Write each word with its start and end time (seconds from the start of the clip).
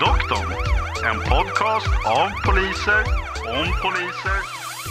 Doktorn, 0.00 0.52
en 1.10 1.20
podcast 1.20 1.86
av 2.06 2.28
poliser, 2.46 3.00
om 3.48 3.66
poliser, 3.82 4.40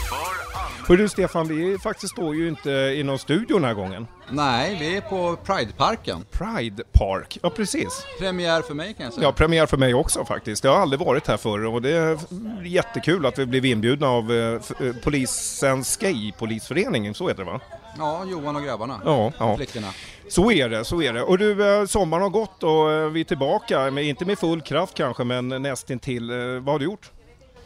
för 0.09 0.15
allmän... 0.15 0.85
Hör 0.87 0.97
du 0.97 1.09
Stefan, 1.09 1.47
vi 1.47 1.77
faktiskt 1.83 2.13
står 2.13 2.35
ju 2.35 2.47
inte 2.47 2.69
i 2.71 3.03
någon 3.03 3.19
studio 3.19 3.55
den 3.57 3.63
här 3.63 3.73
gången. 3.73 4.07
Nej, 4.31 4.77
vi 4.79 4.97
är 4.97 5.01
på 5.01 5.35
Prideparken. 5.35 6.25
Pride 6.31 6.83
Park, 6.91 7.37
ja 7.41 7.49
precis. 7.49 8.05
Premiär 8.19 8.61
för 8.61 8.73
mig 8.73 8.93
kan 8.93 9.03
jag 9.03 9.13
säga. 9.13 9.27
Ja, 9.27 9.31
premiär 9.31 9.65
för 9.65 9.77
mig 9.77 9.93
också 9.93 10.25
faktiskt. 10.25 10.63
Jag 10.63 10.71
har 10.71 10.79
aldrig 10.81 10.99
varit 10.99 11.27
här 11.27 11.37
förr 11.37 11.65
och 11.65 11.81
det 11.81 11.91
är 11.91 12.17
jättekul 12.65 13.25
att 13.25 13.39
vi 13.39 13.45
blev 13.45 13.65
inbjudna 13.65 14.07
av 14.07 14.31
eh, 14.31 14.59
f- 14.61 14.81
eh, 14.81 14.93
polisens 15.03 15.97
gay-polisförening, 15.97 17.13
så 17.15 17.27
heter 17.27 17.43
det 17.45 17.51
va? 17.51 17.59
Ja, 17.97 18.25
Johan 18.25 18.55
och 18.55 18.63
grabbarna. 18.63 19.01
Ja, 19.05 19.31
ja. 19.39 19.57
Flickorna. 19.57 19.87
Så 20.29 20.51
är 20.51 20.69
det, 20.69 20.85
så 20.85 21.01
är 21.01 21.13
det. 21.13 21.23
Och 21.23 21.37
du, 21.37 21.75
eh, 21.79 21.85
sommaren 21.85 22.23
har 22.23 22.29
gått 22.29 22.63
och 22.63 22.91
eh, 22.91 23.09
vi 23.09 23.19
är 23.19 23.23
tillbaka, 23.23 23.91
men 23.91 24.03
inte 24.03 24.25
med 24.25 24.39
full 24.39 24.61
kraft 24.61 24.93
kanske, 24.93 25.23
men 25.23 25.47
nästintill. 25.47 26.29
Eh, 26.29 26.37
Vad 26.37 26.65
har 26.73 26.79
du 26.79 26.85
gjort? 26.85 27.11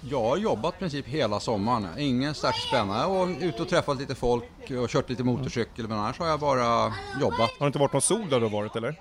Jag 0.09 0.21
har 0.23 0.37
jobbat 0.37 0.75
i 0.75 0.77
princip 0.79 1.07
hela 1.07 1.39
sommaren. 1.39 1.87
Ingen 1.97 2.33
särskilt 2.35 2.67
spännande. 2.67 3.05
Och 3.05 3.27
ute 3.41 3.61
och 3.61 3.69
träffat 3.69 3.97
lite 3.99 4.15
folk 4.15 4.43
och 4.81 4.89
kört 4.89 5.09
lite 5.09 5.23
motorcykel. 5.23 5.87
Men 5.87 5.99
annars 5.99 6.19
har 6.19 6.27
jag 6.27 6.39
bara 6.39 6.93
jobbat. 7.21 7.39
Har 7.39 7.59
det 7.59 7.65
inte 7.65 7.79
varit 7.79 7.93
någon 7.93 8.01
sol 8.01 8.29
där 8.29 8.39
du 8.39 8.45
har 8.45 8.51
varit 8.51 8.75
eller? 8.75 8.95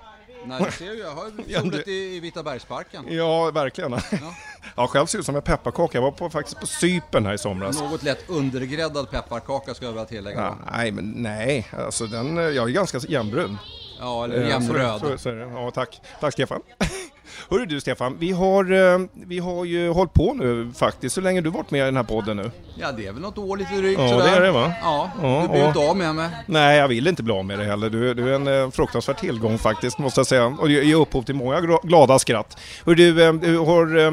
Nej, 0.45 0.61
du 0.65 0.71
ser 0.71 0.85
ju, 0.85 0.99
jag 0.99 1.11
har 1.11 1.71
du- 1.85 1.91
i, 1.91 2.15
i 2.15 2.19
Vita 2.19 2.43
bergsparken. 2.43 3.05
Ja, 3.09 3.51
verkligen. 3.51 3.91
Ja. 3.91 3.99
själv 4.89 5.05
ser 5.05 5.19
ut 5.19 5.25
som 5.25 5.35
en 5.35 5.41
pepparkaka. 5.41 5.97
Jag 5.97 6.03
var 6.03 6.11
på, 6.11 6.29
faktiskt 6.29 6.59
på 6.59 6.67
Cypern 6.67 7.25
här 7.25 7.33
i 7.33 7.37
somras. 7.37 7.79
Något 7.79 8.03
lätt 8.03 8.29
undergräddad 8.29 9.11
pepparkaka 9.11 9.73
ska 9.73 9.85
jag 9.85 9.91
vilja 9.91 10.05
tillägga. 10.05 10.39
Ja, 10.39 10.57
nej, 10.71 10.91
men 10.91 11.13
nej. 11.17 11.67
Alltså 11.85 12.05
den, 12.07 12.37
eh, 12.37 12.43
jag 12.43 12.69
är 12.69 12.73
ganska 12.73 12.97
jämnbrun. 13.07 13.57
Ja, 13.99 14.23
eller 14.23 14.35
Eh, 14.37 14.43
Så, 14.43 14.49
jämnröd. 14.49 14.99
så, 14.99 15.17
så 15.17 15.31
det. 15.31 15.39
Ja, 15.53 15.71
tack. 15.71 16.01
Tack 16.21 16.33
Stefan. 16.33 16.61
Hörru 17.49 17.65
du 17.65 17.81
Stefan, 17.81 18.17
vi 18.19 18.31
har, 18.31 18.71
eh, 18.93 18.99
vi 19.13 19.39
har 19.39 19.65
ju 19.65 19.89
hållit 19.89 20.13
på 20.13 20.33
nu 20.33 20.71
faktiskt. 20.75 21.17
Hur 21.17 21.21
länge 21.21 21.39
har 21.39 21.43
du 21.43 21.49
varit 21.49 21.71
med 21.71 21.81
i 21.81 21.85
den 21.85 21.95
här 21.95 22.03
podden 22.03 22.37
nu? 22.37 22.51
Ja, 22.75 22.91
det 22.91 23.07
är 23.07 23.11
väl 23.11 23.21
något 23.21 23.37
år 23.37 23.57
lite 23.57 23.73
drygt 23.75 23.99
Ja, 24.01 24.09
sådär. 24.09 24.25
det 24.31 24.37
är 24.37 24.41
det, 24.41 24.51
va? 24.51 24.73
Ja, 24.81 25.09
Ja, 25.21 25.41
du 25.41 25.47
blir 25.47 25.61
ja. 25.61 25.67
inte 25.67 25.79
av 25.79 25.97
med 25.97 26.15
mig. 26.15 26.29
Nej, 26.45 26.77
jag 26.77 26.87
vill 26.87 27.07
inte 27.07 27.23
bli 27.23 27.33
av 27.33 27.45
med 27.45 27.59
det 27.59 27.65
heller. 27.65 27.89
Du, 27.89 28.13
du 28.13 28.35
är 28.35 28.49
en 28.49 28.71
fruktansvärd 28.71 29.17
tillgång 29.17 29.57
faktiskt, 29.57 29.97
måste 29.99 30.19
jag 30.19 30.27
säga. 30.27 30.45
Och 30.45 30.67
det 30.67 30.73
ger 30.73 30.95
upphov 30.95 31.23
till 31.23 31.35
många 31.35 31.61
glada 31.83 32.19
skratt. 32.19 32.57
Hör 32.85 32.95
du, 32.95 33.13
du 33.37 33.57
har 33.57 34.07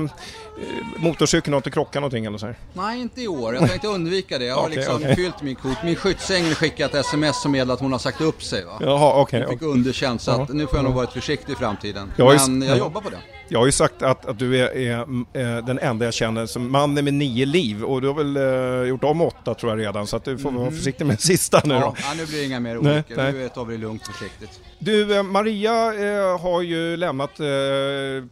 motorcykeln 0.96 1.52
har 1.52 1.58
inte 1.58 1.70
krockat 1.70 1.94
någonting 1.94 2.24
eller 2.24 2.38
så 2.38 2.46
här? 2.46 2.54
Nej, 2.72 3.00
inte 3.00 3.22
i 3.22 3.28
år. 3.28 3.54
Jag 3.54 3.68
tänkte 3.68 3.88
undvika 3.88 4.38
det. 4.38 4.44
Jag 4.44 4.54
har 4.54 4.62
Okej, 4.62 4.76
liksom 4.76 4.94
okej. 4.96 5.16
fyllt 5.16 5.42
min 5.42 5.54
kvot. 5.56 5.76
Min 5.84 5.96
skyddsängel 5.96 6.54
skickade 6.54 6.98
ett 6.98 7.06
sms 7.06 7.42
som 7.42 7.52
meddelade 7.52 7.72
att 7.74 7.80
hon 7.80 7.92
har 7.92 7.98
sagt 7.98 8.20
upp 8.20 8.42
sig. 8.42 8.64
Va? 8.64 8.72
Jaha, 8.80 9.20
okej. 9.20 9.40
Jag 9.40 9.50
fick 9.50 9.62
underkänt 9.62 10.22
så 10.22 10.30
att 10.30 10.48
nu 10.48 10.66
får 10.66 10.76
jag 10.78 10.84
nog 10.84 10.94
vara 10.94 11.06
försiktig 11.06 11.52
i 11.52 11.56
framtiden. 11.56 12.12
Jag 12.16 12.32
ju- 12.34 12.38
Men 12.50 12.68
jag 12.68 12.76
ja. 12.76 12.78
jobbar 12.78 13.00
på 13.00 13.10
det. 13.10 13.18
Jag 13.52 13.58
har 13.58 13.66
ju 13.66 13.72
sagt 13.72 14.02
att, 14.02 14.26
att 14.26 14.38
du 14.38 14.58
är, 14.58 14.76
är 14.76 14.98
eh, 14.98 15.64
den 15.64 15.78
enda 15.78 16.04
jag 16.04 16.14
känner 16.14 16.46
som 16.46 16.70
mannen 16.72 17.04
med 17.04 17.14
nio 17.14 17.46
liv 17.46 17.84
och 17.84 18.00
du 18.02 18.08
har 18.08 18.14
väl 18.14 18.36
eh, 18.82 18.88
gjort 18.88 19.04
om 19.04 19.20
åtta 19.20 19.54
tror 19.54 19.72
jag 19.72 19.86
redan 19.86 20.06
så 20.06 20.16
att 20.16 20.24
du 20.24 20.38
får 20.38 20.50
vara 20.50 20.70
försiktig 20.70 21.06
med 21.06 21.20
sista 21.20 21.60
nu 21.64 21.74
Ja, 21.74 21.80
då. 21.80 21.94
ja, 21.98 22.14
nu 22.16 22.26
blir 22.26 22.38
det 22.38 22.44
inga 22.44 22.60
mer 22.60 22.78
olyckor. 22.78 23.16
nej. 23.16 23.32
Nu 23.32 23.48
tar 23.48 23.64
vi 23.64 23.74
det 23.76 23.80
lugnt 23.80 24.06
försiktigt. 24.06 24.60
Du, 24.78 25.16
eh, 25.16 25.22
Maria 25.22 25.94
eh, 25.94 26.40
har 26.40 26.62
ju 26.62 26.96
lämnat 26.96 27.40
eh, 27.40 27.46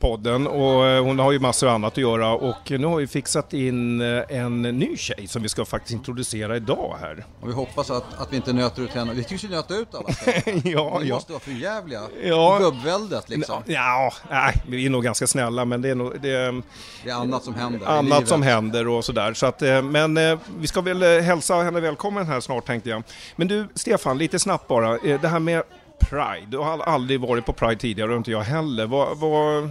podden 0.00 0.46
och 0.46 0.86
eh, 0.86 1.02
hon 1.04 1.18
har 1.18 1.32
ju 1.32 1.38
massor 1.38 1.68
annat 1.68 1.92
att 1.92 1.98
göra 1.98 2.17
och 2.26 2.70
nu 2.70 2.86
har 2.86 2.96
vi 2.96 3.06
fixat 3.06 3.52
in 3.52 4.00
eh, 4.00 4.22
en 4.28 4.62
ny 4.62 4.96
tjej 4.96 5.26
som 5.26 5.42
vi 5.42 5.48
ska 5.48 5.64
faktiskt 5.64 5.92
introducera 5.94 6.56
idag 6.56 6.96
här. 7.00 7.24
Och 7.40 7.48
vi 7.48 7.52
hoppas 7.52 7.90
att, 7.90 8.20
att 8.20 8.32
vi 8.32 8.36
inte 8.36 8.52
nöter 8.52 8.82
ut 8.82 8.90
henne. 8.90 9.12
Vi 9.14 9.24
tycks 9.24 9.44
ju 9.44 9.48
nöta 9.48 9.74
ut 9.74 9.88
alla. 9.94 10.08
ja, 10.64 10.98
Vi 10.98 11.08
ja. 11.08 11.14
måste 11.14 11.32
vara 11.32 11.40
för 11.40 11.50
jävliga. 11.50 12.00
Ja. 12.22 12.58
Gubbväldet 12.60 13.28
liksom. 13.28 13.62
Ja, 13.66 14.12
nej, 14.30 14.54
vi 14.68 14.86
är 14.86 14.90
nog 14.90 15.04
ganska 15.04 15.26
snälla 15.26 15.64
men 15.64 15.82
det 15.82 15.88
är 15.90 15.94
nog 15.94 16.20
det 16.20 16.30
är 16.30 16.62
Det 17.04 17.10
är 17.10 17.14
annat 17.14 17.44
som 17.44 17.54
händer 17.54 17.86
annat 17.86 18.28
som 18.28 18.42
händer 18.42 18.88
och 18.88 19.04
sådär. 19.04 19.34
Så 19.34 19.46
att, 19.46 19.62
eh, 19.62 19.82
men 19.82 20.16
eh, 20.16 20.38
vi 20.58 20.66
ska 20.66 20.80
väl 20.80 21.02
eh, 21.02 21.08
hälsa 21.08 21.54
henne 21.54 21.80
välkommen 21.80 22.26
här 22.26 22.40
snart 22.40 22.66
tänkte 22.66 22.90
jag. 22.90 23.02
Men 23.36 23.48
du 23.48 23.68
Stefan, 23.74 24.18
lite 24.18 24.38
snabbt 24.38 24.68
bara. 24.68 24.96
Eh, 24.96 25.20
Det 25.20 25.28
här 25.28 25.38
med 25.38 25.62
Pride, 26.00 26.46
du 26.48 26.58
har 26.58 26.78
aldrig 26.78 27.20
varit 27.20 27.46
på 27.46 27.52
Pride 27.52 27.76
tidigare 27.80 28.10
och 28.10 28.16
inte 28.16 28.30
jag 28.30 28.40
heller. 28.42 28.86
Vad, 28.86 29.18
vad, 29.18 29.70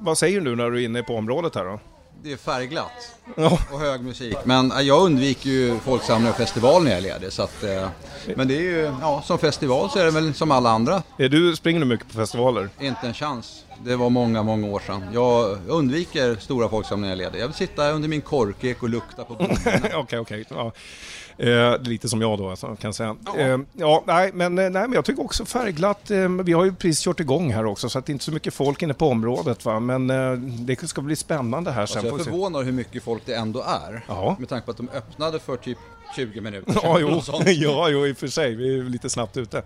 vad 0.00 0.18
säger 0.18 0.40
du 0.40 0.56
när 0.56 0.70
du 0.70 0.80
är 0.82 0.84
inne 0.84 1.02
på 1.02 1.16
området 1.16 1.54
här 1.54 1.64
då? 1.64 1.80
Det 2.22 2.32
är 2.32 2.36
färgglatt 2.36 3.14
och 3.72 3.80
hög 3.80 4.00
musik. 4.00 4.36
Men 4.44 4.72
eh, 4.72 4.80
jag 4.80 5.02
undviker 5.02 5.50
ju 5.50 5.78
folksamlingar 5.78 6.30
och 6.32 6.36
festival 6.36 6.82
när 6.84 6.90
jag 6.90 6.98
är 6.98 7.02
ledig. 7.02 7.32
Så 7.32 7.42
att, 7.42 7.64
eh, 7.64 7.88
men 8.36 8.48
det 8.48 8.56
är 8.56 8.60
ju, 8.62 8.92
ja, 9.00 9.22
som 9.24 9.38
festival 9.38 9.90
så 9.90 9.98
är 9.98 10.04
det 10.04 10.10
väl 10.10 10.34
som 10.34 10.50
alla 10.50 10.70
andra. 10.70 11.02
Eh, 11.18 11.30
Du 11.30 11.56
springer 11.56 11.80
nu 11.80 11.86
mycket 11.86 12.06
på 12.08 12.14
festivaler? 12.14 12.68
Inte 12.80 13.06
en 13.06 13.14
chans. 13.14 13.64
Det 13.84 13.96
var 13.96 14.10
många, 14.10 14.42
många 14.42 14.66
år 14.66 14.82
sedan. 14.86 15.02
Jag 15.12 15.58
undviker 15.68 16.36
stora 16.36 16.68
folksamlingar 16.68 17.16
när 17.16 17.22
jag 17.22 17.32
ledig. 17.32 17.42
Jag 17.42 17.48
vill 17.48 17.56
sitta 17.56 17.90
under 17.90 18.08
min 18.08 18.20
korkek 18.20 18.82
och 18.82 18.88
lukta 18.88 19.24
på. 19.24 19.34
Okej, 19.94 20.18
okej. 20.18 20.44
Ja. 20.50 20.72
Eh, 21.38 21.78
lite 21.80 22.08
som 22.08 22.20
jag 22.20 22.38
då, 22.38 22.50
alltså, 22.50 22.66
kan 22.66 22.76
jag 22.80 22.94
säga. 22.94 23.16
Eh, 23.38 23.58
ja, 23.72 24.04
nej, 24.06 24.30
men, 24.34 24.58
eh, 24.58 24.70
nej, 24.70 24.82
men 24.82 24.92
jag 24.92 25.04
tycker 25.04 25.24
också 25.24 25.44
färgglatt. 25.44 26.10
Eh, 26.10 26.28
vi 26.28 26.52
har 26.52 26.64
ju 26.64 26.74
precis 26.74 27.00
kört 27.04 27.20
igång 27.20 27.52
här 27.52 27.66
också, 27.66 27.88
så 27.88 27.98
att 27.98 28.06
det 28.06 28.10
är 28.10 28.12
inte 28.12 28.24
så 28.24 28.32
mycket 28.32 28.54
folk 28.54 28.82
inne 28.82 28.94
på 28.94 29.08
området. 29.08 29.64
Va? 29.64 29.80
Men 29.80 30.10
eh, 30.10 30.32
det 30.38 30.88
ska 30.88 31.00
bli 31.00 31.16
spännande 31.16 31.70
här 31.70 31.86
sen. 31.86 31.98
Alltså 31.98 31.98
jag 31.98 32.10
får 32.10 32.16
är 32.16 32.18
vi 32.18 32.24
se. 32.24 32.30
förvånad 32.30 32.64
hur 32.64 32.72
mycket 32.72 33.02
folk 33.02 33.22
det 33.26 33.34
ändå 33.34 33.62
är. 33.62 34.04
Ja. 34.08 34.36
Med 34.38 34.48
tanke 34.48 34.64
på 34.64 34.70
att 34.70 34.76
de 34.76 34.88
öppnade 34.88 35.38
för 35.38 35.56
typ 35.56 35.78
20 36.16 36.40
minuter 36.40 36.72
sedan. 36.72 36.82
Ja, 36.84 36.98
jo, 37.00 37.22
ja, 37.46 37.88
jo, 37.88 38.06
i 38.06 38.12
och 38.12 38.16
för 38.16 38.28
sig. 38.28 38.54
Vi 38.54 38.78
är 38.78 38.82
lite 38.82 39.10
snabbt 39.10 39.36
ute. 39.36 39.62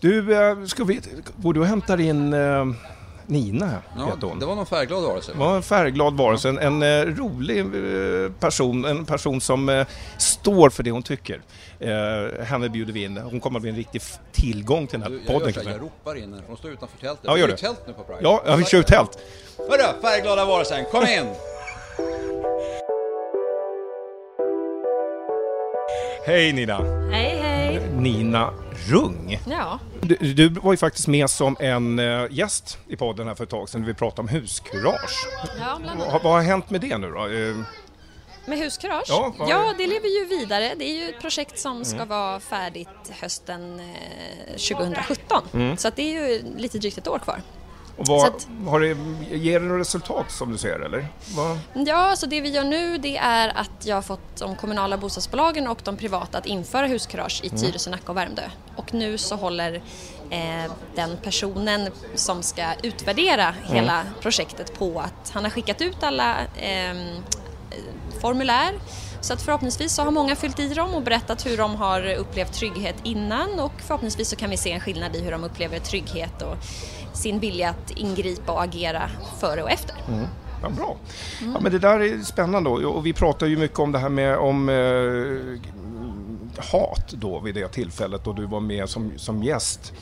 Du, 0.00 0.34
eh, 0.34 0.64
ska 0.64 0.84
vi, 0.84 1.00
går 1.36 1.54
du 1.54 1.60
och 1.60 1.66
hämtar 1.66 2.00
in 2.00 2.34
Nina, 3.26 3.78
Ja, 3.98 4.04
heter 4.06 4.26
hon. 4.26 4.38
det 4.38 4.46
var 4.46 4.54
någon 4.54 4.66
färgglad 4.66 5.02
varelse. 5.02 5.32
Det 5.32 5.38
var 5.38 5.56
en 5.56 5.62
färgglad 5.62 6.16
varelse, 6.16 6.48
en, 6.48 6.58
en 6.58 6.82
eh, 6.82 7.14
rolig 7.14 7.58
eh, 7.58 8.32
person, 8.32 8.84
en 8.84 9.04
person 9.04 9.40
som 9.40 9.68
eh, 9.68 9.86
står 10.18 10.70
för 10.70 10.82
det 10.82 10.90
hon 10.90 11.02
tycker. 11.02 11.42
Eh, 11.80 12.44
henne 12.44 12.68
bjuder 12.68 12.92
vi 12.92 13.04
in, 13.04 13.16
hon 13.16 13.40
kommer 13.40 13.58
att 13.58 13.62
bli 13.62 13.70
en 13.70 13.76
riktig 13.76 14.00
f- 14.04 14.18
tillgång 14.32 14.86
till 14.86 15.00
den 15.00 15.12
Du, 15.12 15.18
här 15.18 15.24
jag, 15.26 15.32
gör 15.32 15.38
podden. 15.38 15.52
så 15.54 15.60
här, 15.60 15.64
kanske. 15.64 15.70
jag 15.72 15.92
ropar 16.06 16.14
in 16.16 16.22
henne, 16.32 16.42
hon 16.48 16.56
står 16.56 16.70
utanför 16.70 16.98
tältet. 16.98 17.24
Ja, 17.24 17.38
gör 17.38 17.48
det. 17.48 17.56
tält 17.56 17.80
nu 17.86 17.92
på 17.92 18.02
Pride. 18.02 18.18
Ja, 18.22 18.42
ja, 18.46 18.56
vi 18.56 18.64
kör 18.64 18.78
ut 18.78 18.86
tält. 18.86 19.18
Hörru, 19.58 20.00
färgglada 20.02 20.44
varelsen, 20.44 20.84
kom 20.90 21.02
in! 21.06 21.26
Hej 26.26 26.52
Nina! 26.52 26.78
Hej. 27.12 27.33
Nina 27.98 28.50
Rung. 28.88 29.38
Ja, 29.50 29.78
Du, 30.02 30.14
du 30.16 30.48
var 30.48 30.72
ju 30.72 30.76
faktiskt 30.76 31.08
med 31.08 31.30
som 31.30 31.56
en 31.60 31.98
eh, 31.98 32.26
gäst 32.30 32.78
i 32.88 32.96
podden 32.96 33.26
här 33.26 33.34
för 33.34 33.44
ett 33.44 33.50
tag 33.50 33.68
sedan 33.68 33.80
när 33.80 33.88
vi 33.88 33.94
pratade 33.94 34.20
om 34.20 34.28
huskurage. 34.28 35.26
ja. 35.60 35.80
Vad, 35.98 36.22
vad 36.22 36.32
har 36.32 36.42
hänt 36.42 36.70
med 36.70 36.80
det 36.80 36.98
nu 36.98 37.10
då? 37.10 37.26
Eh, 37.26 37.56
Med 38.46 38.58
huskurage? 38.58 39.04
Ja, 39.08 39.34
vad- 39.38 39.48
ja, 39.48 39.74
det 39.78 39.86
lever 39.86 40.08
ju 40.20 40.38
vidare. 40.38 40.74
Det 40.78 40.84
är 40.84 40.94
ju 41.04 41.08
ett 41.08 41.20
projekt 41.20 41.58
som 41.58 41.84
ska 41.84 42.04
vara 42.04 42.40
färdigt 42.40 42.88
hösten 43.20 43.80
eh, 43.80 44.56
2017. 44.56 45.76
Så 45.78 45.90
det 45.96 46.02
är 46.02 46.28
ju 46.28 46.42
lite 46.56 46.78
drygt 46.78 46.98
ett 46.98 47.08
år 47.08 47.18
kvar. 47.18 47.40
Och 47.96 48.06
vad, 48.06 48.26
att- 48.28 48.48
har 48.68 48.80
det, 48.80 48.96
ger 49.36 49.60
det 49.60 49.78
resultat 49.78 50.30
som 50.30 50.52
du 50.52 50.58
ser 50.58 50.80
eller? 50.80 51.06
Vad? 51.36 51.58
Ja, 51.86 52.16
så 52.16 52.26
det 52.26 52.40
vi 52.40 52.48
gör 52.50 52.64
nu 52.64 52.98
det 52.98 53.16
är 53.16 53.48
att 53.48 53.70
jag 53.86 53.94
har 53.96 54.02
fått 54.02 54.36
de 54.38 54.56
kommunala 54.56 54.96
bostadsbolagen 54.98 55.66
och 55.68 55.78
de 55.84 55.96
privata 55.96 56.38
att 56.38 56.46
införa 56.46 56.86
huskurage 56.86 57.40
i 57.44 57.50
Tyresö, 57.50 57.90
Nacka 57.90 58.12
och 58.12 58.16
Värmdö. 58.16 58.42
Och 58.76 58.94
nu 58.94 59.18
så 59.18 59.36
håller 59.36 59.74
eh, 60.30 60.72
den 60.94 61.16
personen 61.22 61.88
som 62.14 62.42
ska 62.42 62.64
utvärdera 62.82 63.54
hela 63.64 64.02
projektet 64.20 64.78
på 64.78 65.00
att 65.00 65.30
han 65.34 65.44
har 65.44 65.50
skickat 65.50 65.80
ut 65.80 66.02
alla 66.02 66.36
ehm, 66.60 67.06
formulär 68.20 68.72
så 69.20 69.32
att 69.32 69.42
förhoppningsvis 69.42 69.92
så 69.92 70.02
har 70.02 70.10
många 70.10 70.36
fyllt 70.36 70.60
i 70.60 70.74
dem 70.74 70.94
och 70.94 71.02
berättat 71.02 71.46
hur 71.46 71.56
de 71.56 71.74
har 71.74 72.14
upplevt 72.14 72.52
trygghet 72.52 72.96
innan 73.02 73.60
och 73.60 73.72
förhoppningsvis 73.78 74.28
så 74.28 74.36
kan 74.36 74.50
vi 74.50 74.56
se 74.56 74.72
en 74.72 74.80
skillnad 74.80 75.16
i 75.16 75.20
hur 75.20 75.30
de 75.30 75.44
upplever 75.44 75.78
trygghet 75.78 76.42
och 76.42 76.56
sin 77.12 77.40
vilja 77.40 77.70
att 77.70 77.90
ingripa 77.90 78.52
och 78.52 78.62
agera 78.62 79.10
före 79.40 79.62
och 79.62 79.70
efter. 79.70 79.96
Mm. 80.08 80.26
Ja, 80.62 80.70
bra. 80.70 80.96
Ja, 81.40 81.60
men 81.60 81.72
det 81.72 81.78
där 81.78 82.00
är 82.00 82.18
spännande 82.18 82.70
och 82.70 83.06
vi 83.06 83.12
pratar 83.12 83.46
ju 83.46 83.56
mycket 83.56 83.78
om 83.78 83.92
det 83.92 83.98
här 83.98 84.08
med 84.08 84.36
om 84.36 84.68
eh, 84.68 84.74
hat 86.58 87.08
då 87.08 87.40
vid 87.40 87.54
det 87.54 87.68
tillfället 87.68 88.24
då 88.24 88.32
du 88.32 88.46
var 88.46 88.60
med 88.60 88.88
som, 88.88 89.12
som 89.16 89.42
gäst. 89.42 89.92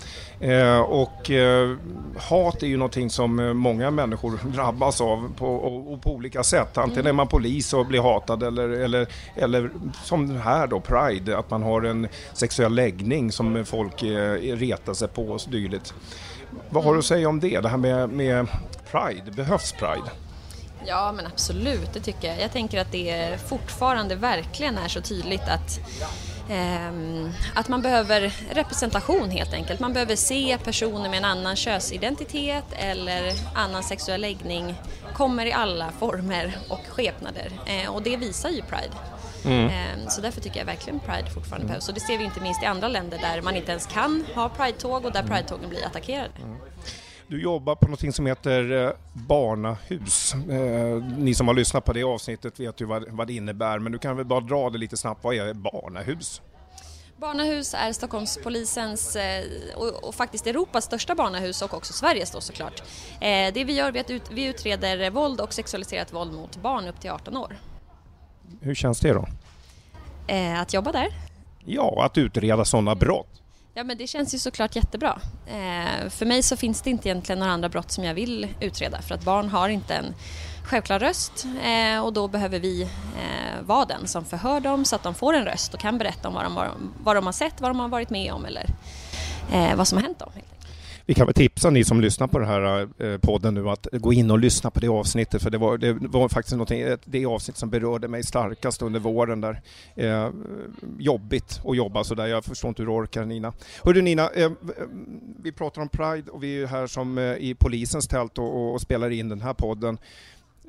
Eh, 0.41 0.81
och 0.81 1.31
eh, 1.31 1.77
hat 2.17 2.63
är 2.63 2.67
ju 2.67 2.77
någonting 2.77 3.11
som 3.11 3.39
eh, 3.39 3.53
många 3.53 3.91
människor 3.91 4.41
drabbas 4.55 5.01
av 5.01 5.33
på, 5.37 5.47
och, 5.47 5.93
och 5.93 6.03
på 6.03 6.13
olika 6.13 6.43
sätt. 6.43 6.79
Antingen 6.79 7.07
är 7.07 7.13
man 7.13 7.29
polis 7.29 7.73
och 7.73 7.87
blir 7.87 8.01
hatad 8.01 8.43
eller, 8.43 8.69
eller, 8.69 9.07
eller 9.37 9.71
som 10.05 10.41
här 10.41 10.67
då, 10.67 10.81
Pride, 10.81 11.39
att 11.39 11.51
man 11.51 11.63
har 11.63 11.83
en 11.83 12.09
sexuell 12.33 12.75
läggning 12.75 13.33
som 13.33 13.65
folk 13.65 14.03
eh, 14.03 14.33
retar 14.57 14.95
sig 14.95 15.09
på 15.09 15.23
och 15.23 15.41
dylikt. 15.49 15.95
Vad 16.71 16.85
har 16.85 16.93
du 16.93 16.99
att 16.99 17.05
säga 17.05 17.29
om 17.29 17.41
det? 17.41 17.61
Det 17.61 17.69
här 17.69 17.77
med, 17.77 18.09
med 18.11 18.47
Pride, 18.91 19.31
behövs 19.31 19.73
Pride? 19.73 20.11
Ja, 20.87 21.13
men 21.17 21.27
absolut, 21.27 21.93
det 21.93 22.01
tycker 22.01 22.29
jag. 22.29 22.41
Jag 22.41 22.53
tänker 22.53 22.81
att 22.81 22.93
det 22.93 23.41
fortfarande 23.49 24.15
verkligen 24.15 24.79
är 24.79 24.89
så 24.89 25.01
tydligt 25.01 25.49
att 25.49 25.81
att 27.55 27.69
man 27.69 27.83
behöver 27.83 28.33
representation 28.51 29.31
helt 29.31 29.53
enkelt. 29.53 29.81
Man 29.81 29.93
behöver 29.93 30.17
se 30.17 30.59
personer 30.65 31.11
med 31.11 31.19
en 31.19 31.25
annan 31.25 31.57
könsidentitet 31.57 32.65
eller 32.73 33.33
annan 33.55 33.83
sexuell 33.83 34.21
läggning 34.21 34.75
kommer 35.15 35.47
i 35.47 35.53
alla 35.53 35.93
former 35.99 36.59
och 36.69 36.87
skepnader 36.89 37.51
eh, 37.67 37.95
och 37.95 38.03
det 38.03 38.17
visar 38.17 38.49
ju 38.49 38.63
Pride. 38.63 38.95
Mm. 39.45 39.69
Ehm, 39.69 40.09
så 40.09 40.21
därför 40.21 40.41
tycker 40.41 40.59
jag 40.59 40.67
verkligen 40.67 41.01
Pride 41.01 41.31
fortfarande 41.31 41.67
behövs 41.67 41.89
och 41.89 41.95
det 41.95 42.01
ser 42.01 42.19
vi 42.19 42.25
inte 42.25 42.41
minst 42.41 42.63
i 42.63 42.67
andra 42.67 42.89
länder 42.89 43.19
där 43.19 43.43
man 43.43 43.57
inte 43.57 43.71
ens 43.71 43.87
kan 43.87 44.25
ha 44.35 44.49
Pride-tåg 44.49 45.05
och 45.05 45.13
där 45.13 45.23
Pride-tågen 45.23 45.69
blir 45.69 45.87
attackerade. 45.87 46.31
Du 47.29 47.43
jobbar 47.43 47.75
på 47.75 47.89
något 47.89 48.15
som 48.15 48.27
heter 48.27 48.87
eh, 48.87 48.93
Barnahus. 49.13 50.35
Eh, 50.35 51.05
ni 51.19 51.35
som 51.35 51.49
har 51.49 51.55
lyssnat 51.55 51.85
på 51.85 51.93
det 51.93 52.05
avsnittet 52.05 52.61
vet 52.61 52.81
ju 52.81 52.85
vad, 52.87 53.27
det 53.27 53.33
innebär 53.33 53.79
men 53.79 53.93
du 53.93 53.99
kan 53.99 54.17
väl 54.17 54.27
bara 54.27 54.41
dra 54.41 54.71
det 54.71 54.79
lite 54.79 54.97
snabbt. 54.97 55.25
Vad 55.25 55.35
är 55.35 55.55
Barnahus? 55.55 56.43
Barnahus 57.17 57.75
är 57.75 57.93
Stockholmspolisens 57.93 59.17
eh, 59.17 59.45
och, 59.77 60.05
och, 60.05 60.15
faktiskt 60.15 60.47
Europas 60.47 60.85
största 60.85 61.15
barnahus 61.15 61.63
och 61.63 61.75
också 61.75 61.93
Sveriges 61.93 62.31
då 62.31 62.41
såklart. 62.41 62.83
Det 63.21 63.65
vi 63.65 63.73
gör 63.73 63.97
är 63.97 64.01
att 64.01 64.31
vi 64.31 64.45
utreder 64.45 65.11
våld 65.11 65.41
och 65.41 65.53
sexualiserat 65.53 66.13
våld 66.13 66.33
mot 66.33 66.57
barn 66.57 66.89
upp 66.89 67.01
till 67.01 67.11
18 67.11 67.37
år. 67.37 67.57
Hur 68.61 68.75
känns 68.75 69.01
det 69.01 69.13
då? 69.13 69.27
Att 70.59 70.75
jobba 70.75 70.93
där? 70.93 71.09
Ja, 71.65 72.05
att 72.05 72.19
utreda 72.19 72.65
sådana 72.65 72.95
brott. 72.95 73.42
Ja 73.75 73.85
men 73.85 73.99
det 73.99 74.07
känns 74.07 74.35
ju 74.35 74.39
såklart 74.39 74.77
jättebra. 74.77 75.21
Eh, 75.47 76.09
för 76.09 76.27
mig 76.27 76.43
så 76.43 76.57
finns 76.57 76.83
det 76.83 76.91
inte 76.91 77.09
egentligen 77.09 77.39
några 77.39 77.53
andra 77.53 77.69
brott 77.69 77.91
som 77.91 78.05
jag 78.05 78.15
vill 78.15 78.49
utreda 78.61 79.03
för 79.03 79.15
att 79.15 79.25
barn 79.25 79.49
har 79.49 79.69
inte 79.69 79.95
en 79.95 80.15
självklar 80.65 80.99
röst 80.99 81.47
eh, 81.63 82.05
och 82.05 82.13
då 82.13 82.29
behöver 82.29 82.61
vi 82.61 82.83
eh, 82.83 83.63
vara 83.63 83.85
den 83.85 84.09
som 84.09 84.25
förhör 84.25 84.61
dem 84.61 84.85
så 84.85 84.97
att 84.97 85.03
de 85.03 85.15
får 85.15 85.35
en 85.35 85.45
röst 85.45 85.75
och 85.75 85.81
kan 85.81 85.99
berätta 85.99 86.29
om 86.29 86.35
vad 86.35 86.45
de, 86.45 86.93
vad 87.05 87.17
de 87.17 87.27
har 87.27 87.33
sett, 87.33 87.61
vad 87.61 87.71
de 87.71 87.81
har 87.81 87.89
varit 87.89 88.11
med 88.11 88.33
om 88.33 88.45
eller 88.45 88.67
eh, 89.53 89.75
vad 89.77 89.89
som 89.89 89.99
har 89.99 90.03
hänt 90.03 90.19
dem. 90.19 90.31
Vi 91.07 91.15
kan 91.15 91.27
väl 91.27 91.35
tipsa 91.35 91.71
ni 91.71 91.85
som 91.85 92.01
lyssnar 92.01 92.27
på 92.27 92.39
den 92.39 92.49
här 92.49 92.89
eh, 92.99 93.19
podden 93.19 93.55
nu 93.55 93.69
att 93.69 93.87
gå 93.93 94.13
in 94.13 94.31
och 94.31 94.39
lyssna 94.39 94.71
på 94.71 94.81
det 94.81 94.89
avsnittet 94.89 95.43
för 95.43 95.51
det 95.51 95.59
var, 95.59 95.79
det 95.79 95.93
var 95.93 96.29
faktiskt 96.29 96.53
någonting, 96.53 96.85
det 97.05 97.27
avsnitt 97.27 97.57
som 97.57 97.71
berörde 97.71 98.09
mig 98.09 98.23
starkast 98.23 98.83
under 98.83 99.01
våren 99.01 99.41
där. 99.41 99.61
Eh, 99.95 100.31
jobbigt 100.99 101.61
att 101.65 101.77
jobba 101.77 102.05
så 102.05 102.15
där. 102.15 102.27
Jag 102.27 102.45
förstår 102.45 102.69
inte 102.69 102.83
hur 102.83 102.87
du 102.87 102.93
orkar 102.93 103.25
Nina. 103.25 103.53
Hörru 103.85 104.03
Nina, 104.03 104.29
eh, 104.29 104.45
eh 104.45 104.53
vi 105.43 105.53
pratar 105.53 105.83
om 105.83 105.89
Pride 105.89 106.31
och 106.31 106.43
vi 106.43 106.63
är 106.63 106.67
här 106.67 106.87
som 106.87 107.19
eh, 107.19 107.25
i 107.25 107.57
polisens 107.59 108.09
tält 108.09 108.39
och, 108.39 108.73
och, 108.73 108.81
spelar 108.81 109.11
in 109.11 109.29
den 109.29 109.41
här 109.41 109.55
podden. 109.55 109.99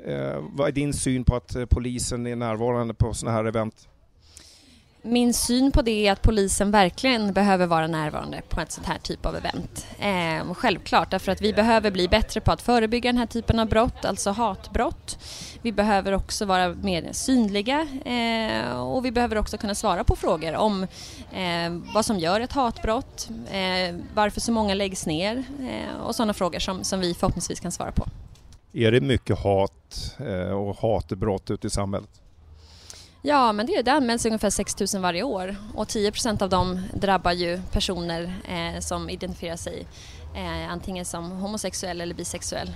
Eh, 0.06 0.38
vad 0.42 0.68
är 0.68 0.72
din 0.72 0.94
syn 0.94 1.24
på 1.24 1.36
att 1.36 1.56
eh, 1.56 1.66
polisen 1.66 2.28
är 2.28 2.36
närvarande 2.36 2.94
på 2.94 3.14
sådana 3.14 3.38
här 3.38 3.46
event? 3.46 3.88
Min 5.06 5.34
syn 5.34 5.72
på 5.72 5.82
det 5.82 6.08
är 6.08 6.12
att 6.12 6.22
polisen 6.22 6.72
verkligen 6.72 7.34
behöver 7.34 7.68
vara 7.68 7.88
närvarande 7.88 8.42
på 8.50 8.62
ett 8.62 8.72
sånt 8.72 8.88
här 8.88 8.98
typ 8.98 9.26
av 9.26 9.36
event. 9.36 9.88
Eh, 10.00 10.54
självklart, 10.54 11.12
därför 11.12 11.32
att 11.32 11.42
vi 11.42 11.54
behöver 11.54 11.92
bli 11.92 12.08
bättre 12.08 12.42
på 12.42 12.52
att 12.52 12.62
förebygga 12.62 13.10
den 13.10 13.18
här 13.18 13.26
typen 13.26 13.60
av 13.60 13.68
brott, 13.68 14.06
alltså 14.06 14.32
hatbrott. 14.32 15.18
Vi 15.62 15.72
behöver 15.72 16.12
också 16.12 16.46
vara 16.46 16.70
mer 16.70 17.10
synliga 17.12 17.88
eh, 18.06 18.82
och 18.82 19.06
vi 19.06 19.12
behöver 19.12 19.38
också 19.38 19.58
kunna 19.58 19.76
svara 19.76 20.04
på 20.04 20.16
frågor 20.16 20.56
om 20.56 20.84
eh, 21.32 21.94
vad 21.94 22.06
som 22.06 22.20
gör 22.20 22.42
ett 22.42 22.52
hatbrott, 22.52 23.30
eh, 23.52 23.96
varför 24.14 24.42
så 24.42 24.52
många 24.52 24.74
läggs 24.74 25.06
ner 25.06 25.44
eh, 25.60 26.02
och 26.02 26.16
sådana 26.16 26.34
frågor 26.34 26.60
som, 26.60 26.84
som 26.84 27.00
vi 27.00 27.14
förhoppningsvis 27.14 27.60
kan 27.60 27.72
svara 27.72 27.92
på. 27.92 28.06
Är 28.74 28.92
det 28.92 29.02
mycket 29.02 29.40
hat 29.40 30.16
eh, 30.20 30.52
och 30.52 30.78
hatbrott 30.78 31.52
ute 31.52 31.68
i 31.68 31.70
samhället? 31.70 32.23
Ja, 33.26 33.52
men 33.52 33.66
det, 33.66 33.82
det 33.82 33.92
anmäls 33.92 34.26
ungefär 34.26 34.50
6 34.50 34.94
000 34.94 35.02
varje 35.02 35.24
år 35.24 35.56
och 35.74 35.88
10% 35.88 36.44
av 36.44 36.50
dem 36.50 36.82
drabbar 36.94 37.32
ju 37.32 37.62
personer 37.72 38.34
eh, 38.48 38.80
som 38.80 39.10
identifierar 39.10 39.56
sig 39.56 39.88
eh, 40.36 40.72
antingen 40.72 41.06
som 41.06 41.32
homosexuell 41.32 42.02
eller 42.02 42.16
bisexuell. 42.16 42.72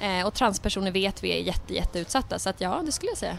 Eh, 0.00 0.26
och 0.26 0.34
transpersoner 0.34 0.90
vet 0.90 1.24
vi 1.24 1.40
är 1.40 1.42
jätte, 1.42 1.74
jätteutsatta 1.74 2.38
så 2.38 2.50
att 2.50 2.60
ja, 2.60 2.82
det 2.86 2.92
skulle 2.92 3.10
jag 3.10 3.18
säga. 3.18 3.38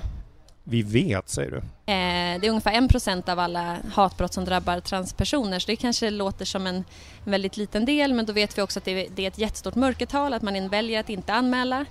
Vi 0.67 0.81
vet, 0.81 1.29
säger 1.29 1.51
du? 1.51 1.57
Eh, 1.57 2.39
det 2.39 2.47
är 2.47 2.49
ungefär 2.49 2.83
1 2.83 2.89
procent 2.89 3.29
av 3.29 3.39
alla 3.39 3.77
hatbrott 3.93 4.33
som 4.33 4.45
drabbar 4.45 4.79
transpersoner 4.79 5.59
så 5.59 5.67
det 5.67 5.75
kanske 5.75 6.09
låter 6.09 6.45
som 6.45 6.67
en 6.67 6.83
väldigt 7.23 7.57
liten 7.57 7.85
del 7.85 8.13
men 8.13 8.25
då 8.25 8.33
vet 8.33 8.57
vi 8.57 8.61
också 8.61 8.79
att 8.79 8.85
det 8.85 9.25
är 9.25 9.27
ett 9.27 9.37
jättestort 9.37 9.75
mörkertal, 9.75 10.33
att 10.33 10.41
man 10.41 10.69
väljer 10.69 10.99
att 10.99 11.09
inte 11.09 11.33
anmäla. 11.33 11.85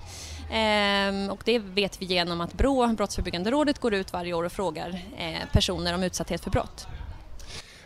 Eh, 0.51 1.31
och 1.31 1.41
det 1.45 1.59
vet 1.59 2.01
vi 2.01 2.05
genom 2.05 2.41
att 2.41 2.53
BRÅ, 2.53 2.87
Brottsförebyggande 2.87 3.51
rådet, 3.51 3.79
går 3.79 3.93
ut 3.93 4.13
varje 4.13 4.33
år 4.33 4.43
och 4.43 4.51
frågar 4.51 5.01
eh, 5.17 5.49
personer 5.51 5.95
om 5.95 6.03
utsatthet 6.03 6.43
för 6.43 6.51
brott. 6.51 6.87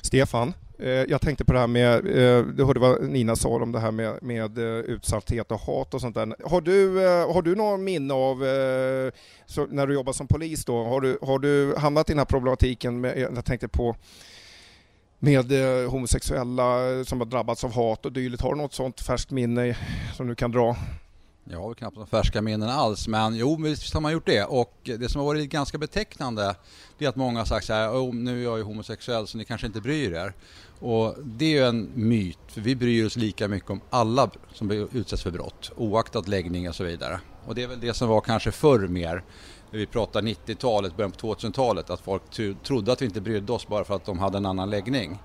Stefan, 0.09 0.53
eh, 0.79 0.89
jag 0.89 1.21
tänkte 1.21 1.45
på 1.45 1.53
det 1.53 1.59
här 1.59 1.67
med, 1.67 1.95
eh, 1.95 2.45
du 2.45 2.63
hörde 2.63 2.79
vad 2.79 3.03
Nina 3.03 3.35
sa 3.35 3.49
om 3.49 3.71
det 3.71 3.79
här 3.79 3.91
med, 3.91 4.23
med 4.23 4.57
eh, 4.57 4.63
utsatthet 4.65 5.51
och 5.51 5.59
hat 5.59 5.93
och 5.93 6.01
sånt 6.01 6.15
där. 6.15 6.49
Har 6.49 6.61
du, 6.61 7.05
eh, 7.05 7.33
har 7.33 7.41
du 7.41 7.55
någon 7.55 7.83
minne 7.83 8.13
av, 8.13 8.43
eh, 8.43 9.11
när 9.69 9.87
du 9.87 9.93
jobbar 9.93 10.13
som 10.13 10.27
polis 10.27 10.65
då, 10.65 10.83
har 10.83 11.01
du, 11.01 11.17
har 11.21 11.39
du 11.39 11.75
hamnat 11.77 12.09
i 12.09 12.13
den 12.13 12.17
här 12.17 12.25
problematiken, 12.25 13.01
med, 13.01 13.17
jag 13.17 13.45
tänkte 13.45 13.67
på 13.67 13.95
med 15.19 15.45
homosexuella 15.87 17.03
som 17.05 17.19
har 17.19 17.25
drabbats 17.25 17.63
av 17.63 17.73
hat 17.73 18.05
och 18.05 18.11
dylikt. 18.11 18.43
Har 18.43 18.55
du 18.55 18.61
något 18.61 18.73
sånt 18.73 19.01
färskt 19.01 19.31
minne 19.31 19.77
som 20.15 20.27
du 20.27 20.35
kan 20.35 20.51
dra? 20.51 20.75
Jag 21.43 21.59
har 21.59 21.73
knappt 21.73 21.95
några 21.95 22.07
färska 22.07 22.41
minnen 22.41 22.69
alls, 22.69 23.07
men 23.07 23.35
jo, 23.35 23.55
visst 23.63 23.93
har 23.93 24.01
man 24.01 24.11
gjort 24.11 24.25
det. 24.25 24.43
Och 24.43 24.73
det 24.83 25.11
som 25.11 25.19
har 25.19 25.25
varit 25.25 25.49
ganska 25.49 25.77
betecknande 25.77 26.55
det 26.97 27.05
är 27.05 27.09
att 27.09 27.15
många 27.15 27.39
har 27.39 27.45
sagt 27.45 27.65
så 27.65 27.73
här, 27.73 27.89
oh, 27.89 28.15
nu 28.15 28.39
är 28.39 28.43
jag 28.43 28.57
ju 28.57 28.63
homosexuell 28.63 29.27
så 29.27 29.37
ni 29.37 29.45
kanske 29.45 29.67
inte 29.67 29.81
bryr 29.81 30.13
er. 30.13 30.33
Och 30.79 31.15
det 31.23 31.45
är 31.45 31.49
ju 31.49 31.65
en 31.65 31.89
myt, 31.93 32.37
för 32.47 32.61
vi 32.61 32.75
bryr 32.75 33.05
oss 33.05 33.15
lika 33.15 33.47
mycket 33.47 33.69
om 33.69 33.81
alla 33.89 34.29
som 34.53 34.71
utsätts 34.71 35.23
för 35.23 35.31
brott, 35.31 35.71
oaktat 35.75 36.27
läggning 36.27 36.69
och 36.69 36.75
så 36.75 36.83
vidare. 36.83 37.19
Och 37.45 37.55
det 37.55 37.63
är 37.63 37.67
väl 37.67 37.79
det 37.79 37.93
som 37.93 38.09
var 38.09 38.21
kanske 38.21 38.51
förr 38.51 38.87
mer, 38.87 39.23
när 39.71 39.79
vi 39.79 39.85
pratar 39.85 40.21
90-talet, 40.21 40.97
början 40.97 41.11
på 41.11 41.35
2000-talet, 41.35 41.89
att 41.89 42.01
folk 42.01 42.23
trodde 42.63 42.91
att 42.91 43.01
vi 43.01 43.05
inte 43.05 43.21
brydde 43.21 43.53
oss 43.53 43.67
bara 43.67 43.83
för 43.83 43.95
att 43.95 44.05
de 44.05 44.19
hade 44.19 44.37
en 44.37 44.45
annan 44.45 44.69
läggning. 44.69 45.19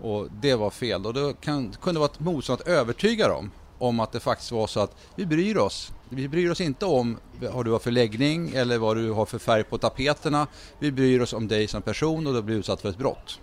Och 0.00 0.28
det 0.40 0.54
var 0.54 0.70
fel 0.70 1.06
och 1.06 1.14
det 1.14 1.34
kan, 1.40 1.72
kunde 1.72 2.00
vara 2.00 2.10
ett 2.10 2.20
motstånd 2.20 2.60
att 2.60 2.68
övertyga 2.68 3.28
dem 3.28 3.50
om 3.80 4.00
att 4.00 4.12
det 4.12 4.20
faktiskt 4.20 4.52
var 4.52 4.66
så 4.66 4.80
att 4.80 4.96
vi 5.14 5.26
bryr 5.26 5.56
oss. 5.56 5.92
Vi 6.08 6.28
bryr 6.28 6.50
oss 6.50 6.60
inte 6.60 6.86
om 6.86 7.18
vad 7.52 7.64
du 7.64 7.70
har 7.70 7.78
för 7.78 7.90
läggning 7.90 8.52
eller 8.54 8.78
vad 8.78 8.96
du 8.96 9.10
har 9.10 9.26
för 9.26 9.38
färg 9.38 9.64
på 9.64 9.78
tapeterna. 9.78 10.46
Vi 10.78 10.92
bryr 10.92 11.20
oss 11.20 11.32
om 11.32 11.48
dig 11.48 11.68
som 11.68 11.82
person 11.82 12.26
och 12.26 12.34
du 12.34 12.42
blir 12.42 12.56
utsatt 12.56 12.80
för 12.80 12.88
ett 12.88 12.98
brott. 12.98 13.40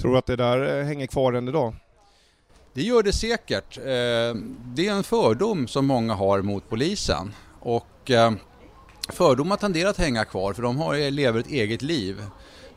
Tror 0.00 0.12
du 0.12 0.18
att 0.18 0.26
det 0.26 0.36
där 0.36 0.78
eh, 0.78 0.84
hänger 0.84 1.06
kvar 1.06 1.32
än 1.32 1.48
idag? 1.48 1.74
Det 2.74 2.82
gör 2.82 3.02
det 3.02 3.12
säkert. 3.12 3.78
Eh, 3.78 3.84
det 4.74 4.86
är 4.86 4.92
en 4.92 5.04
fördom 5.04 5.68
som 5.68 5.86
många 5.86 6.14
har 6.14 6.42
mot 6.42 6.68
polisen. 6.68 7.34
Och 7.60 8.10
eh, 8.10 8.32
fördomar 9.08 9.56
tenderar 9.56 9.90
att 9.90 9.98
hänga 9.98 10.24
kvar 10.24 10.52
för 10.52 10.62
de 10.62 10.78
har, 10.78 11.10
lever 11.10 11.40
ett 11.40 11.50
eget 11.50 11.82
liv 11.82 12.22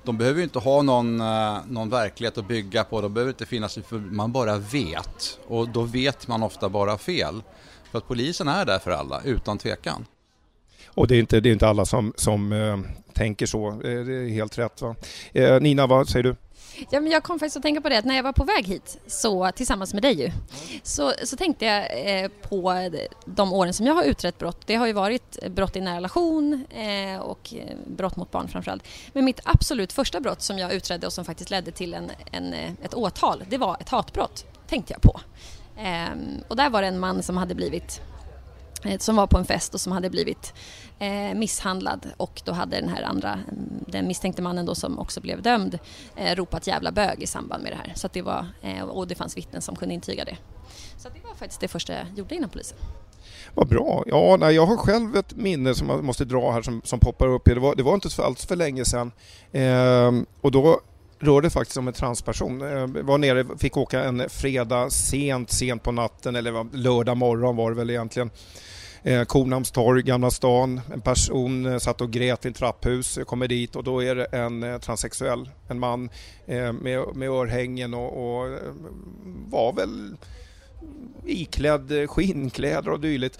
de 0.05 0.17
behöver 0.17 0.37
ju 0.37 0.43
inte 0.43 0.59
ha 0.59 0.81
någon, 0.81 1.21
eh, 1.21 1.57
någon 1.67 1.89
verklighet 1.89 2.37
att 2.37 2.47
bygga 2.47 2.83
på, 2.83 3.01
de 3.01 3.13
behöver 3.13 3.31
inte 3.31 3.45
finnas, 3.45 3.79
för 3.87 3.97
man 3.97 4.31
bara 4.31 4.57
vet. 4.57 5.39
Och 5.47 5.69
då 5.69 5.81
vet 5.81 6.27
man 6.27 6.43
ofta 6.43 6.69
bara 6.69 6.97
fel. 6.97 7.41
För 7.91 7.97
att 7.97 8.07
polisen 8.07 8.47
är 8.47 8.65
där 8.65 8.79
för 8.79 8.91
alla, 8.91 9.21
utan 9.23 9.57
tvekan. 9.57 10.05
Och 10.87 11.07
det 11.07 11.15
är 11.15 11.19
inte, 11.19 11.39
det 11.39 11.49
är 11.49 11.53
inte 11.53 11.67
alla 11.67 11.85
som, 11.85 12.13
som 12.15 12.51
eh, 12.51 12.79
tänker 13.13 13.45
så, 13.45 13.67
eh, 13.69 13.79
det 13.81 14.15
är 14.15 14.29
helt 14.29 14.57
rätt. 14.57 14.81
Va? 14.81 14.95
Eh, 15.33 15.59
Nina, 15.61 15.87
vad 15.87 16.09
säger 16.09 16.23
du? 16.23 16.35
Ja, 16.89 16.99
men 16.99 17.11
jag 17.11 17.23
kom 17.23 17.39
faktiskt 17.39 17.57
att 17.57 17.63
tänka 17.63 17.81
på 17.81 17.89
det 17.89 17.97
att 17.97 18.05
när 18.05 18.15
jag 18.15 18.23
var 18.23 18.33
på 18.33 18.43
väg 18.43 18.67
hit, 18.67 18.97
så, 19.07 19.51
tillsammans 19.55 19.93
med 19.93 20.03
dig 20.03 20.21
ju, 20.21 20.31
så, 20.83 21.13
så 21.23 21.37
tänkte 21.37 21.65
jag 21.65 21.85
eh, 22.23 22.27
på 22.27 22.89
de 23.25 23.53
åren 23.53 23.73
som 23.73 23.85
jag 23.85 23.93
har 23.93 24.03
utrett 24.03 24.37
brott. 24.37 24.61
Det 24.65 24.75
har 24.75 24.87
ju 24.87 24.93
varit 24.93 25.37
brott 25.49 25.75
i 25.75 25.81
nära 25.81 25.95
relation 25.95 26.65
eh, 26.69 27.19
och 27.19 27.53
eh, 27.53 27.77
brott 27.87 28.15
mot 28.15 28.31
barn 28.31 28.47
framförallt. 28.47 28.87
Men 29.13 29.25
mitt 29.25 29.39
absolut 29.43 29.93
första 29.93 30.19
brott 30.19 30.41
som 30.41 30.59
jag 30.59 30.73
utredde 30.73 31.07
och 31.07 31.13
som 31.13 31.25
faktiskt 31.25 31.49
ledde 31.49 31.71
till 31.71 31.93
en, 31.93 32.11
en 32.31 32.53
eh, 32.53 32.71
ett 32.83 32.93
åtal, 32.93 33.43
det 33.49 33.57
var 33.57 33.77
ett 33.79 33.89
hatbrott, 33.89 34.45
tänkte 34.67 34.93
jag 34.93 35.01
på. 35.01 35.21
Eh, 35.77 36.41
och 36.47 36.55
där 36.55 36.69
var 36.69 36.81
det 36.81 36.87
en 36.87 36.99
man 36.99 37.23
som 37.23 37.37
hade 37.37 37.55
blivit 37.55 38.01
Eh, 38.85 38.97
som 38.99 39.15
var 39.15 39.27
på 39.27 39.37
en 39.37 39.45
fest 39.45 39.73
och 39.73 39.81
som 39.81 39.91
hade 39.91 40.09
blivit 40.09 40.53
eh, 40.99 41.35
misshandlad 41.35 42.07
och 42.17 42.41
då 42.45 42.51
hade 42.51 42.79
den 42.79 42.89
här 42.89 43.03
andra, 43.03 43.33
mm, 43.33 43.83
den 43.87 44.07
misstänkte 44.07 44.41
mannen 44.41 44.65
då 44.65 44.75
som 44.75 44.99
också 44.99 45.21
blev 45.21 45.41
dömd, 45.41 45.79
eh, 46.15 46.35
ropat 46.35 46.67
jävla 46.67 46.91
bög 46.91 47.23
i 47.23 47.27
samband 47.27 47.63
med 47.63 47.71
det 47.71 47.75
här. 47.75 47.93
Så 47.95 48.09
det 48.13 48.21
var, 48.21 48.45
eh, 48.61 48.83
och 48.83 49.07
det 49.07 49.15
fanns 49.15 49.37
vittnen 49.37 49.61
som 49.61 49.75
kunde 49.75 49.93
intyga 49.93 50.25
det. 50.25 50.37
Så 50.97 51.09
det 51.09 51.27
var 51.27 51.35
faktiskt 51.35 51.61
det 51.61 51.67
första 51.67 51.93
jag 51.93 52.05
gjorde 52.15 52.35
inom 52.35 52.49
polisen. 52.49 52.77
Vad 53.53 53.67
bra. 53.67 54.03
Ja, 54.05 54.37
nej, 54.39 54.55
jag 54.55 54.65
har 54.65 54.77
själv 54.77 55.15
ett 55.15 55.35
minne 55.35 55.75
som 55.75 55.89
jag 55.89 56.03
måste 56.03 56.25
dra 56.25 56.51
här 56.51 56.61
som, 56.61 56.81
som 56.83 56.99
poppar 56.99 57.27
upp. 57.27 57.45
Det 57.45 57.59
var, 57.59 57.75
det 57.75 57.83
var 57.83 57.93
inte 57.93 58.09
så 58.09 58.23
alls 58.23 58.45
för 58.45 58.55
länge 58.55 58.85
sedan. 58.85 59.11
Eh, 59.51 60.11
och 60.41 60.51
då 60.51 60.81
rörde 61.19 61.49
faktiskt 61.49 61.77
om 61.77 61.87
en 61.87 61.93
transperson. 61.93 62.61
Ehm, 62.61 63.05
var 63.05 63.17
nere, 63.17 63.45
fick 63.57 63.77
åka 63.77 64.03
en 64.03 64.29
fredag 64.29 64.89
sent, 64.89 65.51
sent 65.51 65.83
på 65.83 65.91
natten 65.91 66.35
eller 66.35 66.77
lördag 66.77 67.17
morgon 67.17 67.55
var 67.55 67.71
det 67.71 67.77
väl 67.77 67.89
egentligen 67.89 68.29
eh, 69.05 69.23
Kornhamns 69.23 69.71
torg, 69.71 70.01
Gamla 70.01 70.31
stan. 70.31 70.81
En 70.93 71.01
person 71.01 71.65
eh, 71.65 71.77
satt 71.77 72.01
och 72.01 72.11
grät 72.11 72.45
i 72.45 72.49
ett 72.49 72.55
trapphus, 72.55 73.17
Jag 73.17 73.27
kommer 73.27 73.47
dit 73.47 73.75
och 73.75 73.83
då 73.83 74.03
är 74.03 74.15
det 74.15 74.25
en 74.25 74.63
eh, 74.63 74.77
transsexuell, 74.77 75.49
en 75.67 75.79
man 75.79 76.09
eh, 76.45 76.73
med, 76.73 77.15
med 77.15 77.29
örhängen 77.29 77.93
och, 77.93 78.37
och 78.39 78.47
eh, 78.47 78.73
var 79.47 79.73
väl 79.73 80.17
iklädd 81.25 82.09
skinnkläder 82.09 82.89
och 82.89 82.99
dylikt 82.99 83.39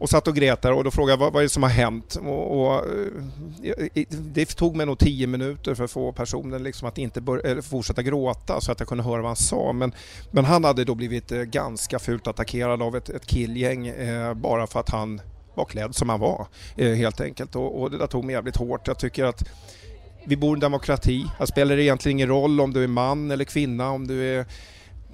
och 0.00 0.10
satt 0.10 0.28
och 0.28 0.34
grät 0.34 0.62
där 0.62 0.72
och 0.72 0.84
då 0.84 0.90
frågade 0.90 1.12
jag 1.12 1.18
vad, 1.18 1.32
vad 1.32 1.40
är 1.40 1.44
det 1.44 1.48
som 1.48 1.62
har 1.62 1.70
hänt? 1.70 2.16
Och, 2.16 2.60
och, 2.60 2.74
eh, 3.64 4.04
det 4.10 4.44
tog 4.44 4.76
mig 4.76 4.86
nog 4.86 4.98
tio 4.98 5.26
minuter 5.26 5.74
för 5.74 5.84
att 5.84 5.90
få 5.90 6.12
personen 6.12 6.62
liksom 6.62 6.88
att 6.88 6.98
inte 6.98 7.20
bör, 7.20 7.62
fortsätta 7.62 8.02
gråta 8.02 8.60
så 8.60 8.72
att 8.72 8.80
jag 8.80 8.88
kunde 8.88 9.04
höra 9.04 9.22
vad 9.22 9.28
han 9.28 9.36
sa. 9.36 9.72
Men, 9.72 9.92
men 10.30 10.44
han 10.44 10.64
hade 10.64 10.84
då 10.84 10.94
blivit 10.94 11.32
eh, 11.32 11.38
ganska 11.38 11.98
fult 11.98 12.26
attackerad 12.26 12.82
av 12.82 12.96
ett, 12.96 13.08
ett 13.08 13.26
killgäng 13.26 13.86
eh, 13.86 14.34
bara 14.34 14.66
för 14.66 14.80
att 14.80 14.90
han 14.90 15.20
var 15.54 15.64
klädd 15.64 15.94
som 15.94 16.08
han 16.08 16.20
var 16.20 16.46
eh, 16.76 16.92
helt 16.92 17.20
enkelt. 17.20 17.56
Och, 17.56 17.80
och 17.80 17.90
det 17.90 17.98
där 17.98 18.06
tog 18.06 18.24
mig 18.24 18.34
jävligt 18.34 18.56
hårt. 18.56 18.86
Jag 18.86 18.98
tycker 18.98 19.24
att 19.24 19.48
vi 20.26 20.36
bor 20.36 20.50
i 20.50 20.56
en 20.56 20.60
demokrati. 20.60 21.26
Här 21.38 21.46
spelar 21.46 21.76
det 21.76 21.82
egentligen 21.82 22.16
ingen 22.16 22.28
roll 22.28 22.60
om 22.60 22.72
du 22.72 22.84
är 22.84 22.88
man 22.88 23.30
eller 23.30 23.44
kvinna, 23.44 23.90
om 23.90 24.06
du 24.06 24.34
är 24.34 24.46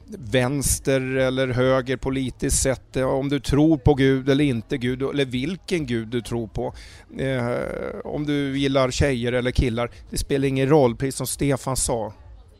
vänster 0.08 1.00
eller 1.00 1.48
höger 1.48 1.96
politiskt 1.96 2.62
sett, 2.62 2.96
eh, 2.96 3.04
om 3.04 3.28
du 3.28 3.40
tror 3.40 3.78
på 3.78 3.94
Gud 3.94 4.28
eller 4.28 4.44
inte 4.44 4.78
Gud, 4.78 5.02
eller 5.02 5.24
vilken 5.24 5.86
Gud 5.86 6.08
du 6.08 6.20
tror 6.20 6.46
på. 6.46 6.74
Eh, 7.18 8.00
om 8.04 8.26
du 8.26 8.58
gillar 8.58 8.90
tjejer 8.90 9.32
eller 9.32 9.50
killar, 9.50 9.90
det 10.10 10.18
spelar 10.18 10.48
ingen 10.48 10.68
roll, 10.68 10.96
precis 10.96 11.14
som 11.14 11.26
Stefan 11.26 11.76
sa. 11.76 12.12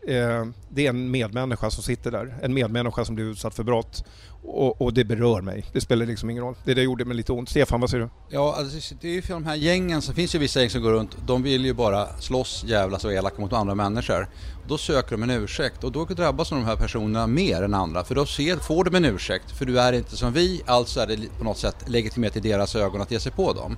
Eh, 0.06 0.44
det 0.68 0.86
är 0.86 0.90
en 0.90 1.10
medmänniska 1.10 1.70
som 1.70 1.82
sitter 1.82 2.10
där, 2.10 2.34
en 2.42 2.54
medmänniska 2.54 3.04
som 3.04 3.14
blir 3.14 3.25
utsatt 3.25 3.54
för 3.54 3.62
brott. 3.62 4.04
Och, 4.48 4.82
och, 4.82 4.92
det 4.92 5.04
berör 5.04 5.40
mig. 5.40 5.64
Det 5.72 5.80
spelar 5.80 6.06
liksom 6.06 6.30
ingen 6.30 6.42
roll. 6.42 6.54
Det 6.64 6.75
där 6.75 6.82
gjorde 6.82 7.04
mig 7.04 7.16
lite 7.16 7.32
ont. 7.32 7.48
Stefan, 7.48 7.80
vad 7.80 7.90
säger 7.90 8.04
du? 8.04 8.10
Ja, 8.30 8.54
alltså, 8.58 8.94
det 9.00 9.08
är 9.08 9.12
ju 9.12 9.22
för 9.22 9.34
de 9.34 9.44
här 9.44 9.54
gängen, 9.54 10.02
så 10.02 10.12
finns 10.12 10.34
ju 10.34 10.38
vissa 10.38 10.60
gäng 10.60 10.70
som 10.70 10.82
går 10.82 10.92
runt, 10.92 11.16
de 11.26 11.42
vill 11.42 11.64
ju 11.64 11.75
bara 11.75 12.06
slåss, 12.18 12.64
jävlas 12.66 13.04
och 13.04 13.12
elaka 13.12 13.40
mot 13.40 13.52
andra 13.52 13.75
människor. 13.75 14.28
Då 14.68 14.78
söker 14.78 15.10
de 15.10 15.22
en 15.22 15.30
ursäkt 15.30 15.84
och 15.84 15.92
då 15.92 16.04
drabbas 16.04 16.48
de 16.48 16.64
här 16.64 16.76
personerna 16.76 17.26
mer 17.26 17.62
än 17.62 17.75
andra. 17.75 18.04
För 18.04 18.14
då 18.14 18.26
ser, 18.26 18.56
får 18.56 18.84
de 18.84 18.94
en 18.94 19.04
ursäkt, 19.04 19.50
för 19.50 19.64
du 19.64 19.80
är 19.80 19.92
inte 19.92 20.16
som 20.16 20.32
vi, 20.32 20.62
alltså 20.66 21.00
är 21.00 21.06
det 21.06 21.38
på 21.38 21.44
något 21.44 21.58
sätt 21.58 21.76
legitimerat 21.86 22.36
i 22.36 22.40
deras 22.40 22.76
ögon 22.76 23.00
att 23.00 23.10
ge 23.10 23.20
sig 23.20 23.32
på 23.32 23.52
dem. 23.52 23.76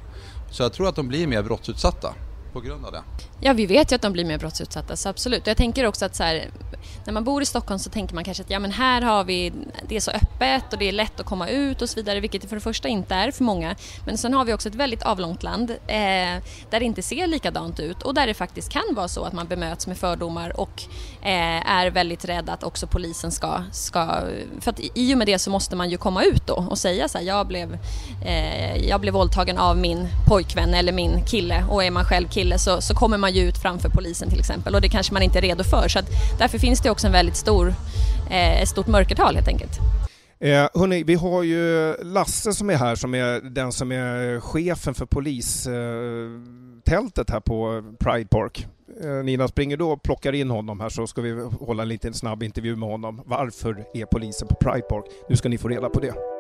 Så 0.51 0.63
jag 0.63 0.73
tror 0.73 0.89
att 0.89 0.97
de 0.97 1.09
blir 1.09 1.27
mer 1.27 1.43
brottsutsatta 1.43 2.15
på 2.53 2.61
grund 2.61 2.85
av 2.87 2.93
det. 2.93 3.03
Ja, 3.41 3.53
vi 3.53 3.67
vet 3.67 3.93
ju 3.93 3.97
att 3.97 4.03
de 4.03 4.13
blir 4.13 4.25
mer 4.25 4.39
brottsutsatta, 4.39 4.97
så 4.97 5.09
absolut. 5.09 5.47
Jag 5.47 5.57
tänker 5.57 5.87
också 5.87 6.05
att 6.05 6.17
så 6.17 6.23
här, 6.23 6.51
när 7.05 7.13
man 7.13 7.25
bor 7.25 7.43
i 7.43 7.47
Stockholm 7.47 7.79
så 7.79 7.91
tänker 7.91 8.15
man 8.15 8.25
kanske 8.25 8.43
att 8.43 8.51
ja, 8.51 8.59
men 8.59 8.73
här 8.73 9.03
har 9.03 9.25
vi, 9.25 9.53
det 9.89 9.97
är 9.97 10.01
så 10.01 10.11
öppet 10.11 10.73
och 10.73 10.79
det 10.79 10.89
är 10.89 10.93
lätt 10.93 11.21
att 11.21 11.27
komma 11.27 11.49
ut 11.49 11.83
och 11.83 11.89
så 11.89 11.97
vidare, 11.97 12.21
vilket 12.21 12.43
det 12.43 12.49
för 12.49 12.57
det 12.57 12.61
första 12.61 12.89
inte 12.89 13.15
är 13.15 13.31
för 13.31 13.45
många. 13.45 13.77
Men 14.07 14.19
sen 14.19 14.35
har 14.35 14.45
vi 14.45 14.53
också 14.53 14.69
ett 14.69 14.75
väldigt 14.75 15.03
avlångt 15.03 15.43
land 15.43 15.71
eh, 15.71 15.77
där 16.71 16.79
det 16.79 16.85
inte 16.85 17.03
ser 17.03 17.27
likadant 17.27 17.81
ut 17.81 18.03
och 18.03 18.15
där 18.15 18.27
det 18.27 18.35
faktiskt 18.35 18.73
kan 18.73 18.95
vara 18.95 19.09
så 19.09 19.25
att 19.25 19.33
man 19.33 19.47
bemöts 19.47 19.87
med 19.87 19.99
fördomar 19.99 20.61
och 20.61 20.83
eh, 21.23 21.71
är 21.71 21.91
väldigt 21.91 22.25
rädd 22.25 22.51
att 22.51 22.65
också 22.65 22.87
polisen 22.87 23.33
ska, 23.33 23.63
ska... 23.73 24.21
För 24.61 24.71
att 24.71 24.81
i 24.95 25.15
och 25.15 25.19
med 25.19 25.27
det 25.27 25.39
så 25.39 25.51
måste 25.51 25.77
man 25.77 25.91
ju 25.91 25.97
komma 25.97 26.25
ut 26.25 26.47
då 26.47 26.67
och 26.71 26.79
säga 26.79 27.09
så 27.09 27.19
här, 27.19 27.25
jag 27.25 27.47
blev, 27.47 27.79
eh, 28.25 28.89
jag 28.89 29.01
blev 29.01 29.15
våldtagen 29.15 29.59
av 29.59 29.77
min 29.77 30.09
pojkvän 30.27 30.75
eller 30.75 30.93
min 30.93 31.25
kille 31.25 31.65
och 31.71 31.85
är 31.85 31.91
man 31.91 32.05
själv 32.05 32.29
kille 32.29 32.38
så, 32.59 32.81
så 32.81 32.95
kommer 32.95 33.19
man 33.19 33.33
ju 33.33 33.49
ut 33.49 33.59
framför 33.59 33.89
polisen 33.89 34.31
till 34.31 34.39
exempel 34.39 34.75
och 34.75 34.81
det 34.81 34.89
kanske 34.89 35.13
man 35.13 35.23
inte 35.23 35.39
är 35.39 35.43
redo 35.43 35.65
för. 35.65 35.89
Så 35.89 35.99
att 35.99 36.07
därför 36.39 36.59
finns 36.59 36.81
det 36.81 36.91
också 36.91 37.07
en 37.07 37.13
väldigt 37.13 37.37
stor, 37.37 37.75
eh, 38.31 38.63
ett 38.63 38.69
stort 38.69 38.87
mörkertal 38.87 39.35
helt 39.35 39.49
enkelt. 39.49 39.79
Eh, 40.41 40.69
hörni, 40.75 41.03
vi 41.03 41.15
har 41.15 41.43
ju 41.43 41.95
Lasse 42.03 42.53
som 42.53 42.71
är 42.71 42.77
här 42.77 42.95
som 42.95 43.15
är 43.15 43.41
den 43.41 43.73
som 43.73 43.93
är 43.93 44.41
chefen 44.41 44.95
för 44.95 45.07
polistältet 45.07 47.31
här 47.31 47.41
på 47.41 47.83
Pride 47.99 48.29
Park. 48.29 48.67
Eh, 49.03 49.25
Nina 49.25 49.49
springer 49.49 49.77
då 49.77 49.91
och 49.91 50.03
plockar 50.03 50.33
in 50.33 50.51
honom 50.51 50.81
här 50.81 50.89
så 50.89 51.07
ska 51.07 51.21
vi 51.21 51.49
hålla 51.61 51.83
en 51.83 51.89
liten 51.89 52.15
snabb 52.15 52.43
intervju 52.43 52.77
med 52.77 52.89
honom. 52.89 53.23
Varför 53.27 53.85
är 53.95 54.05
polisen 54.05 54.49
på 54.49 54.55
Pride 54.55 54.87
Park? 54.89 55.05
Nu 55.29 55.37
ska 55.37 55.49
ni 55.49 55.59
få 55.59 55.69
reda 55.69 55.89
på 55.89 56.01
det. 56.01 56.38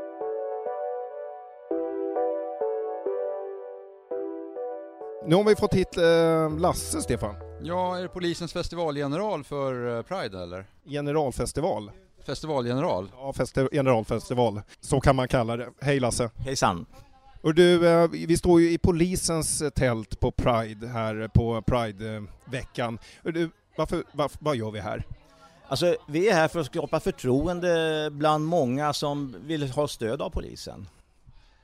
Nu 5.26 5.36
har 5.36 5.44
vi 5.44 5.56
fått 5.56 5.74
hit 5.74 5.96
eh, 5.96 6.58
Lasse, 6.58 7.00
Stefan. 7.02 7.34
Ja, 7.62 7.98
är 7.98 8.02
det 8.02 8.08
polisens 8.08 8.52
festivalgeneral 8.52 9.44
för 9.44 9.96
eh, 9.96 10.02
Pride 10.02 10.42
eller? 10.42 10.66
Generalfestival. 10.84 11.90
Festivalgeneral? 12.26 13.10
Ja, 13.16 13.32
festi 13.32 13.68
generalfestival. 13.72 14.60
Så 14.80 15.00
kan 15.00 15.16
man 15.16 15.28
kalla 15.28 15.56
det. 15.56 15.68
Hej 15.80 16.00
Lasse. 16.00 16.30
Hejsan. 16.36 16.86
Och 17.42 17.54
du, 17.54 17.88
eh, 17.88 18.08
vi 18.10 18.36
står 18.36 18.60
ju 18.60 18.72
i 18.72 18.78
polisens 18.78 19.62
tält 19.74 20.20
på 20.20 20.30
Pride 20.30 20.86
här 20.86 21.28
på 21.34 21.62
Pride-veckan. 21.62 22.98
Du, 23.22 23.50
varför, 23.76 24.04
varför, 24.12 24.38
vad 24.40 24.56
gör 24.56 24.70
vi 24.70 24.80
här? 24.80 25.02
Alltså, 25.68 25.96
vi 26.08 26.28
är 26.28 26.34
här 26.34 26.48
för 26.48 26.60
att 26.60 26.66
skapa 26.66 27.00
förtroende 27.00 28.08
bland 28.12 28.44
många 28.44 28.92
som 28.92 29.36
vill 29.46 29.70
ha 29.70 29.88
stöd 29.88 30.22
av 30.22 30.30
polisen. 30.30 30.88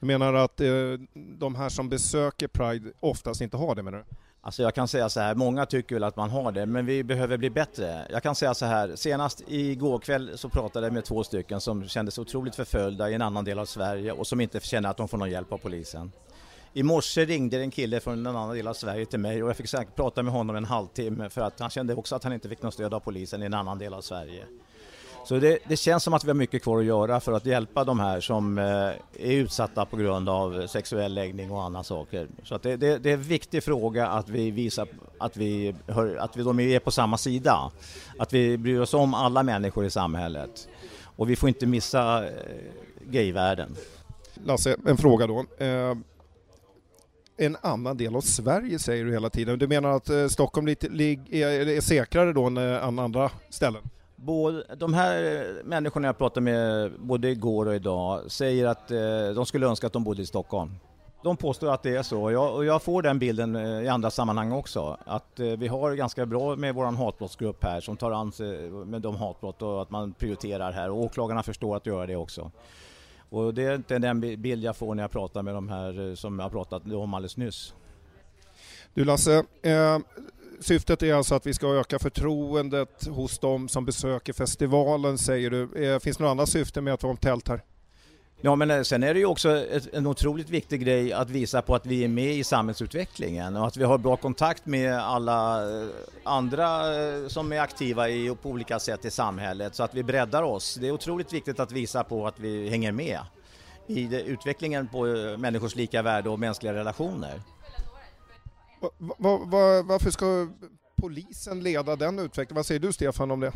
Du 0.00 0.06
menar 0.06 0.34
att 0.34 0.60
eh, 0.60 0.68
de 1.14 1.54
här 1.54 1.68
som 1.68 1.88
besöker 1.88 2.48
Pride 2.48 2.92
oftast 3.00 3.40
inte 3.40 3.56
har 3.56 3.74
det 3.74 3.82
menar 3.82 3.98
du? 3.98 4.04
Alltså 4.40 4.62
jag 4.62 4.74
kan 4.74 4.88
säga 4.88 5.08
så 5.08 5.20
här, 5.20 5.34
många 5.34 5.66
tycker 5.66 5.94
väl 5.96 6.04
att 6.04 6.16
man 6.16 6.30
har 6.30 6.52
det, 6.52 6.66
men 6.66 6.86
vi 6.86 7.04
behöver 7.04 7.36
bli 7.36 7.50
bättre. 7.50 8.06
Jag 8.10 8.22
kan 8.22 8.34
säga 8.34 8.54
så 8.54 8.66
här, 8.66 8.96
senast 8.96 9.42
igår 9.46 9.98
kväll 9.98 10.38
så 10.38 10.48
pratade 10.48 10.86
jag 10.86 10.92
med 10.92 11.04
två 11.04 11.24
stycken 11.24 11.60
som 11.60 11.88
kände 11.88 12.10
sig 12.10 12.22
otroligt 12.22 12.54
förföljda 12.54 13.10
i 13.10 13.14
en 13.14 13.22
annan 13.22 13.44
del 13.44 13.58
av 13.58 13.64
Sverige 13.64 14.12
och 14.12 14.26
som 14.26 14.40
inte 14.40 14.60
känner 14.60 14.88
att 14.88 14.96
de 14.96 15.08
får 15.08 15.18
någon 15.18 15.30
hjälp 15.30 15.52
av 15.52 15.58
polisen. 15.58 16.12
I 16.72 16.82
morse 16.82 17.24
ringde 17.24 17.60
en 17.60 17.70
kille 17.70 18.00
från 18.00 18.18
en 18.18 18.26
annan 18.26 18.54
del 18.54 18.68
av 18.68 18.74
Sverige 18.74 19.06
till 19.06 19.18
mig 19.18 19.42
och 19.42 19.48
jag 19.48 19.56
fick 19.56 19.68
säkert 19.68 19.96
prata 19.96 20.22
med 20.22 20.32
honom 20.32 20.56
en 20.56 20.64
halvtimme 20.64 21.30
för 21.30 21.40
att 21.40 21.60
han 21.60 21.70
kände 21.70 21.94
också 21.94 22.16
att 22.16 22.24
han 22.24 22.32
inte 22.32 22.48
fick 22.48 22.62
något 22.62 22.74
stöd 22.74 22.94
av 22.94 23.00
polisen 23.00 23.42
i 23.42 23.46
en 23.46 23.54
annan 23.54 23.78
del 23.78 23.94
av 23.94 24.00
Sverige. 24.00 24.44
Så 25.24 25.38
det, 25.38 25.58
det, 25.68 25.76
känns 25.76 26.02
som 26.02 26.14
att 26.14 26.24
vi 26.24 26.28
har 26.28 26.34
mycket 26.34 26.62
kvar 26.62 26.78
att 26.78 26.84
göra 26.84 27.20
för 27.20 27.32
att 27.32 27.46
hjälpa 27.46 27.84
de 27.84 28.00
här 28.00 28.20
som 28.20 28.58
eh, 28.58 28.64
är 28.64 29.32
utsatta 29.32 29.84
på 29.84 29.96
grund 29.96 30.28
av 30.28 30.66
sexuell 30.66 31.14
läggning 31.14 31.50
och 31.50 31.62
andra 31.62 31.82
saker. 31.82 32.28
Så 32.42 32.54
att 32.54 32.62
det, 32.62 32.76
det, 32.76 32.98
det 32.98 33.10
är 33.10 33.14
en 33.14 33.22
viktig 33.22 33.64
fråga 33.64 34.06
att 34.06 34.28
vi 34.28 34.50
visar 34.50 34.88
att 35.18 35.36
vi, 35.36 35.74
hör, 35.86 36.16
att 36.16 36.36
vi 36.36 36.42
de 36.42 36.60
är 36.60 36.78
på 36.78 36.90
samma 36.90 37.18
sida. 37.18 37.70
Att 38.18 38.32
vi 38.32 38.58
bryr 38.58 38.80
oss 38.80 38.94
om 38.94 39.14
alla 39.14 39.42
människor 39.42 39.84
i 39.84 39.90
samhället. 39.90 40.68
Och 41.16 41.30
vi 41.30 41.36
får 41.36 41.48
inte 41.48 41.66
missa 41.66 42.26
eh, 42.26 42.32
gayvärlden. 43.06 43.76
Lasse, 44.44 44.76
en 44.86 44.96
fråga 44.96 45.26
då. 45.26 45.44
Eh, 45.58 45.94
en 47.36 47.56
annan 47.60 47.96
del 47.96 48.16
av 48.16 48.20
Sverige 48.20 48.78
säger 48.78 49.04
du 49.04 49.12
hela 49.12 49.30
tiden. 49.30 49.58
Du 49.58 49.66
menar 49.66 49.90
att 49.90 50.10
eh, 50.10 50.26
Stockholm 50.26 50.66
lite, 50.66 50.86
är, 50.86 51.68
är 51.68 51.80
säkrare 51.80 52.32
då 52.32 52.44
än 52.44 52.56
eh, 52.56 52.84
andra 52.84 53.30
ställen? 53.50 53.82
Både, 54.24 54.64
de 54.76 54.94
här 54.94 55.22
eh, 55.24 55.64
människorna 55.64 56.08
jag 56.08 56.18
pratade 56.18 56.40
med 56.40 56.92
både 56.98 57.30
igår 57.30 57.66
och 57.66 57.74
idag 57.74 58.30
säger 58.30 58.66
att 58.66 58.90
eh, 58.90 59.28
de 59.34 59.46
skulle 59.46 59.66
önska 59.66 59.86
att 59.86 59.92
de 59.92 60.04
bodde 60.04 60.22
i 60.22 60.26
Stockholm. 60.26 60.70
De 61.22 61.36
påstår 61.36 61.70
att 61.74 61.82
det 61.82 61.96
är 61.96 62.02
så 62.02 62.22
och 62.22 62.32
jag, 62.32 62.54
och 62.54 62.64
jag 62.64 62.82
får 62.82 63.02
den 63.02 63.18
bilden 63.18 63.56
eh, 63.56 63.82
i 63.82 63.88
andra 63.88 64.10
sammanhang 64.10 64.52
också. 64.52 64.98
Att 65.04 65.40
eh, 65.40 65.46
vi 65.46 65.68
har 65.68 65.94
ganska 65.94 66.26
bra 66.26 66.56
med 66.56 66.74
vår 66.74 66.84
hatbrottsgrupp 66.84 67.64
här 67.64 67.80
som 67.80 67.96
tar 67.96 68.10
an 68.10 68.32
sig 68.32 68.66
eh, 68.66 68.72
med 68.72 69.02
de 69.02 69.16
hatbrott 69.16 69.62
och 69.62 69.82
att 69.82 69.90
man 69.90 70.12
prioriterar 70.12 70.72
här 70.72 70.90
och 70.90 70.98
åklagarna 70.98 71.42
förstår 71.42 71.76
att 71.76 71.86
göra 71.86 72.06
det 72.06 72.16
också. 72.16 72.50
Och 73.30 73.54
det 73.54 73.62
är 73.62 73.74
inte 73.74 73.98
den 73.98 74.20
bild 74.20 74.64
jag 74.64 74.76
får 74.76 74.94
när 74.94 75.02
jag 75.02 75.10
pratar 75.10 75.42
med 75.42 75.54
de 75.54 75.68
här 75.68 76.14
som 76.14 76.38
jag 76.38 76.50
pratat 76.52 76.92
om 76.92 77.14
alldeles 77.14 77.36
nyss. 77.36 77.74
Du 78.94 79.04
Lasse, 79.04 79.44
eh, 79.62 79.98
syftet 80.64 81.02
är 81.02 81.14
alltså 81.14 81.35
att 81.35 81.47
vi 81.47 81.54
ska 81.54 81.75
öka 81.75 81.99
förtroendet 81.99 83.06
hos 83.06 83.38
de 83.38 83.68
som 83.68 83.85
besöker 83.85 84.33
festivalen 84.33 85.18
säger 85.18 85.50
du. 85.50 85.62
Eh, 85.85 85.99
finns 85.99 86.16
det 86.16 86.23
några 86.23 86.30
andra 86.30 86.47
syften 86.47 86.85
med 86.85 86.94
att 86.94 87.02
vara 87.02 87.11
om 87.11 87.16
tält 87.16 87.49
här? 87.49 87.62
Ja 88.40 88.56
men 88.56 88.71
eh, 88.71 88.83
sen 88.83 89.02
är 89.02 89.14
det 89.14 89.21
ju 89.21 89.26
också 89.26 89.64
en 89.92 90.06
otroligt 90.06 90.50
viktig 90.50 90.80
grej 90.80 91.12
att 91.12 91.30
visa 91.30 91.62
på 91.62 91.75
att 91.75 91.87
vi 91.87 92.04
är 92.04 92.09
med 92.09 92.35
i 92.35 92.44
samhällsutvecklingen 92.44 93.56
och 93.56 93.66
att 93.66 93.76
vi 93.76 93.85
har 93.85 93.99
bra 93.99 94.16
kontakt 94.16 94.66
med 94.66 94.99
alla 94.99 95.62
eh, 95.62 95.88
andra 96.25 96.80
som 97.28 97.52
är 97.52 97.61
aktiva 97.61 98.09
i, 98.09 98.37
på 98.42 98.49
olika 98.49 98.78
sätt 98.78 99.04
i 99.04 99.11
samhället 99.11 99.75
så 99.75 99.83
att 99.83 99.94
vi 99.94 100.02
breddar 100.02 100.42
oss. 100.42 100.75
Det 100.80 100.88
är 100.88 100.92
otroligt 100.92 101.33
viktigt 101.33 101.61
att 101.61 101.73
visa 101.73 102.04
på 102.04 102.26
att 102.26 102.40
vi 102.40 102.68
hänger 102.68 102.92
med 102.92 103.18
i 103.87 104.23
utvecklingen 104.26 104.88
på 104.88 105.04
människors 105.38 105.76
lika 105.76 106.02
värde 106.02 106.30
och 106.30 106.38
mänskliga 106.38 106.75
relationer. 106.75 107.40
Va, 108.98 109.38
va, 109.38 109.82
varför 109.82 110.10
ska 110.10 110.48
polisen 111.00 111.62
leda 111.62 111.96
den 111.96 112.18
utvecklingen? 112.18 112.56
Vad 112.56 112.66
säger 112.66 112.80
du 112.80 112.92
Stefan 112.92 113.30
om 113.30 113.40
det? 113.40 113.52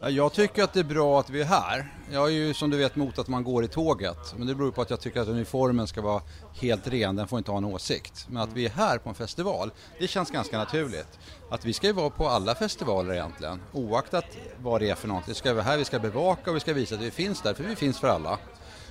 Jag 0.00 0.32
tycker 0.32 0.62
att 0.62 0.72
det 0.72 0.80
är 0.80 0.84
bra 0.84 1.20
att 1.20 1.30
vi 1.30 1.40
är 1.40 1.44
här. 1.44 1.94
Jag 2.10 2.24
är 2.26 2.32
ju 2.32 2.54
som 2.54 2.70
du 2.70 2.76
vet 2.76 2.96
mot 2.96 3.18
att 3.18 3.28
man 3.28 3.44
går 3.44 3.64
i 3.64 3.68
tåget. 3.68 4.34
Men 4.36 4.46
det 4.46 4.54
beror 4.54 4.70
på 4.70 4.82
att 4.82 4.90
jag 4.90 5.00
tycker 5.00 5.20
att 5.20 5.28
uniformen 5.28 5.86
ska 5.86 6.00
vara 6.02 6.22
helt 6.60 6.88
ren, 6.88 7.16
den 7.16 7.28
får 7.28 7.38
inte 7.38 7.50
ha 7.50 7.58
en 7.58 7.64
åsikt. 7.64 8.26
Men 8.28 8.42
att 8.42 8.52
vi 8.52 8.66
är 8.66 8.70
här 8.70 8.98
på 8.98 9.08
en 9.08 9.14
festival, 9.14 9.70
det 9.98 10.08
känns 10.08 10.30
ganska 10.30 10.58
naturligt. 10.58 11.18
Att 11.50 11.64
vi 11.64 11.72
ska 11.72 11.86
ju 11.86 11.92
vara 11.92 12.10
på 12.10 12.28
alla 12.28 12.54
festivaler 12.54 13.14
egentligen, 13.14 13.60
oaktat 13.72 14.24
vad 14.62 14.80
det 14.80 14.90
är 14.90 14.94
för 14.94 15.08
något. 15.08 15.28
Vi 15.28 15.34
ska 15.34 15.54
vara 15.54 15.62
här, 15.62 15.78
vi 15.78 15.84
ska 15.84 15.98
bevaka 15.98 16.50
och 16.50 16.56
vi 16.56 16.60
ska 16.60 16.72
visa 16.72 16.94
att 16.94 17.00
vi 17.00 17.10
finns 17.10 17.42
där, 17.42 17.54
för 17.54 17.64
vi 17.64 17.76
finns 17.76 17.98
för 17.98 18.08
alla 18.08 18.38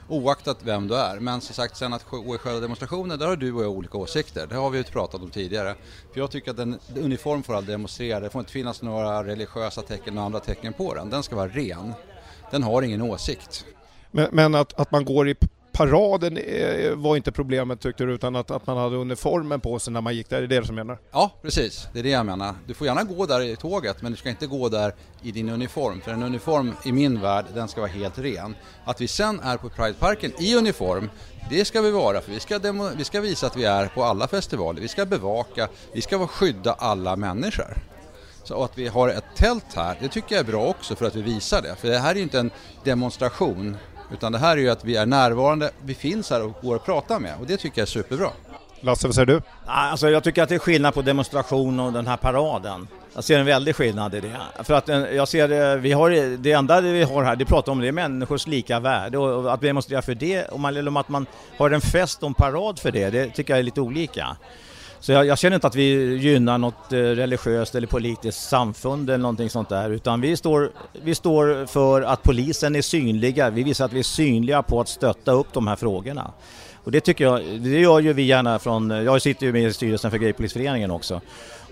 oaktat 0.08 0.58
vem 0.64 0.88
du 0.88 0.96
är. 0.96 1.20
Men 1.20 1.42
som 1.42 1.56
sagt, 1.56 1.78
sen 1.78 1.94
att 1.94 2.06
gå 2.10 2.36
i 2.36 2.38
själva 2.38 2.60
demonstrationen, 2.60 3.20
där 3.20 3.28
har 3.28 3.36
du 3.36 3.54
och 3.54 3.64
jag 3.64 3.72
olika 3.72 3.98
åsikter. 3.98 4.48
Det 4.48 4.56
har 4.56 4.70
vi 4.70 4.78
ju 4.78 4.84
pratat 4.84 5.22
om 5.22 5.30
tidigare. 5.30 5.76
För 6.14 6.20
jag 6.20 6.32
tycker 6.32 6.52
att 6.52 6.60
en 6.60 6.80
uniform 6.96 7.44
får 7.44 7.56
aldrig 7.56 7.74
demonstrera, 7.74 8.20
det 8.20 8.30
får 8.30 8.40
inte 8.40 8.52
finnas 8.52 8.82
några 8.82 9.24
religiösa 9.24 9.82
tecken 9.82 10.18
och 10.18 10.24
andra 10.24 10.40
tecken 10.40 10.74
på 10.74 10.94
den. 10.94 11.10
Den 11.10 11.24
ska 11.24 11.36
vara 11.36 11.48
ren. 11.48 11.94
Den 12.52 12.64
har 12.64 12.82
ingen 12.82 13.02
åsikt. 13.02 13.66
Men, 14.12 14.30
men 14.32 14.56
att, 14.56 14.80
att 14.80 14.92
man 14.92 15.06
går 15.06 15.30
i 15.30 15.36
paraden 15.78 16.38
eh, 16.38 16.92
var 16.96 17.16
inte 17.16 17.32
problemet 17.32 17.82
tyckte 17.82 18.04
du, 18.04 18.14
utan 18.14 18.36
att, 18.36 18.52
att 18.52 18.68
man 18.68 18.78
hade 18.78 18.96
uniformen 18.96 19.60
på 19.60 19.80
sig 19.80 19.94
när 19.94 20.02
man 20.02 20.16
gick 20.16 20.30
där, 20.30 20.38
är 20.38 20.48
det 20.48 20.60
det 20.60 20.66
som 20.66 20.76
menar? 20.76 20.98
Ja, 21.12 21.32
precis. 21.42 21.88
Det 21.94 22.00
är 22.00 22.04
det 22.04 22.10
jag 22.10 22.26
menar. 22.26 22.56
Du 22.68 22.74
får 22.74 22.88
gärna 22.88 23.04
gå 23.04 23.26
där 23.26 23.42
i 23.42 23.56
tåget, 23.56 24.02
men 24.02 24.12
du 24.12 24.18
ska 24.18 24.30
inte 24.30 24.48
gå 24.48 24.70
där 24.70 24.96
i 25.22 25.32
din 25.32 25.50
uniform. 25.50 26.02
För 26.02 26.12
en 26.12 26.24
uniform 26.24 26.74
i 26.86 26.92
min 26.92 27.22
värld, 27.22 27.46
den 27.54 27.68
ska 27.68 27.82
vara 27.82 27.92
helt 27.92 28.20
ren. 28.20 28.56
Att 28.86 29.02
vi 29.02 29.08
sen 29.08 29.40
är 29.40 29.58
på 29.58 29.70
Prideparken 29.70 30.32
i 30.40 30.56
uniform, 30.56 31.10
det 31.50 31.66
ska 31.66 31.82
vi 31.82 31.92
vara, 31.92 32.22
för 32.22 32.32
vi 32.32 32.40
ska, 32.40 32.60
demo, 32.60 32.90
vi 32.98 33.04
ska 33.04 33.22
visa 33.22 33.48
att 33.48 33.56
vi 33.56 33.66
är 33.66 33.88
på 33.88 34.04
alla 34.04 34.28
festivaler. 34.28 34.82
Vi 34.82 34.88
ska 34.88 35.06
bevaka, 35.06 35.68
vi 35.94 36.02
ska 36.02 36.28
skydda 36.28 36.74
alla 36.74 37.16
människor. 37.16 37.78
Så 38.44 38.64
att 38.64 38.78
vi 38.78 38.88
har 38.88 39.10
ett 39.10 39.36
tält 39.36 39.74
här, 39.76 39.98
det 40.02 40.08
tycker 40.08 40.36
jag 40.36 40.40
är 40.40 40.52
bra 40.52 40.66
också 40.66 40.96
för 40.96 41.06
att 41.06 41.16
vi 41.16 41.22
visar 41.22 41.62
det. 41.62 41.76
För 41.76 41.88
det 41.88 41.98
här 41.98 42.12
är 42.12 42.16
ju 42.16 42.22
inte 42.22 42.40
en 42.40 42.52
demonstration 42.84 43.78
utan 44.14 44.32
det 44.32 44.38
här 44.38 44.58
är 44.58 44.62
ju 44.62 44.70
att 44.70 44.86
vi 44.86 44.96
är 44.96 45.06
närvarande, 45.06 45.72
vi 45.86 45.94
finns 45.94 46.30
här 46.30 46.44
och 46.44 46.54
går 46.62 46.76
att 46.76 46.86
prata 46.86 47.20
med 47.20 47.34
och 47.40 47.48
det 47.48 47.58
tycker 47.58 47.82
jag 47.82 47.88
är 47.88 47.92
superbra. 47.92 48.30
Lasse, 48.82 49.08
vad 49.08 49.16
säger 49.16 49.26
du? 49.26 49.42
Alltså, 49.66 50.10
jag 50.10 50.24
tycker 50.24 50.44
att 50.44 50.50
det 50.50 50.56
är 50.56 50.60
skillnad 50.60 50.94
på 50.94 51.02
demonstration 51.02 51.80
och 51.80 51.94
den 51.94 52.08
här 52.08 52.18
paraden. 52.18 52.88
Jag 53.16 53.24
ser 53.24 53.40
en 53.40 53.46
väldig 53.46 53.76
skillnad 53.76 54.16
i 54.16 54.20
det. 54.20 54.64
För 54.64 54.74
att 54.74 54.90
eh, 54.90 54.98
jag 54.98 55.28
ser, 55.28 55.78
vi 55.78 55.92
har, 55.92 56.38
det 56.38 56.52
enda 56.52 56.82
vi 56.82 57.04
har 57.04 57.24
här, 57.24 57.36
det 57.36 57.46
pratar 57.46 57.72
om 57.72 57.80
det 57.80 57.88
är 57.88 57.92
människors 57.92 58.48
lika 58.48 58.80
värde 58.80 59.18
och 59.18 59.54
att 59.54 59.62
demonstrera 59.62 60.02
för 60.02 60.16
det, 60.16 60.34
eller 60.68 60.88
om 60.88 60.98
att 60.98 61.10
man 61.10 61.26
har 61.58 61.70
en 61.70 61.82
fest 61.82 62.24
och 62.24 62.28
en 62.28 62.34
parad 62.34 62.80
för 62.80 62.92
det, 62.92 63.10
det 63.10 63.30
tycker 63.30 63.54
jag 63.54 63.60
är 63.60 63.64
lite 63.64 63.82
olika. 63.82 64.38
Så 65.00 65.12
jag, 65.12 65.26
jag, 65.26 65.38
känner 65.38 65.56
inte 65.56 65.68
att 65.68 65.76
vi 65.76 66.16
gynnar 66.16 66.58
något 66.58 66.94
eh, 66.94 66.98
religiöst 66.98 67.76
eller 67.76 67.88
politiskt 67.88 68.50
samfund 68.50 69.10
eller 69.10 69.18
någonting 69.18 69.50
sånt 69.50 69.70
där 69.70 69.90
utan 69.90 70.22
vi 70.22 70.38
står, 70.38 70.72
vi 71.04 71.16
står 71.16 71.66
för 71.66 72.02
att 72.02 72.24
polisen 72.24 72.76
är 72.76 72.82
synliga. 72.82 73.50
Vi 73.50 73.64
visar 73.64 73.86
att 73.86 73.94
vi 73.94 74.00
är 74.00 74.04
synliga 74.04 74.64
på 74.64 74.82
att 74.82 74.88
stötta 74.90 75.32
upp 75.32 75.48
de 75.54 75.68
här 75.68 75.76
frågorna. 75.76 76.32
Och 76.88 76.92
det 76.92 77.02
tycker 77.02 77.24
jag, 77.24 77.42
det 77.60 77.80
gör 77.80 78.00
ju 78.00 78.14
vi 78.14 78.24
gärna 78.24 78.60
från, 78.60 78.90
jag 78.90 79.22
sitter 79.22 79.46
ju 79.46 79.54
med 79.54 79.64
i 79.64 79.74
styrelsen 79.74 80.12
för 80.12 80.18
Gaypolisföreningen 80.18 80.92
också. 80.92 81.22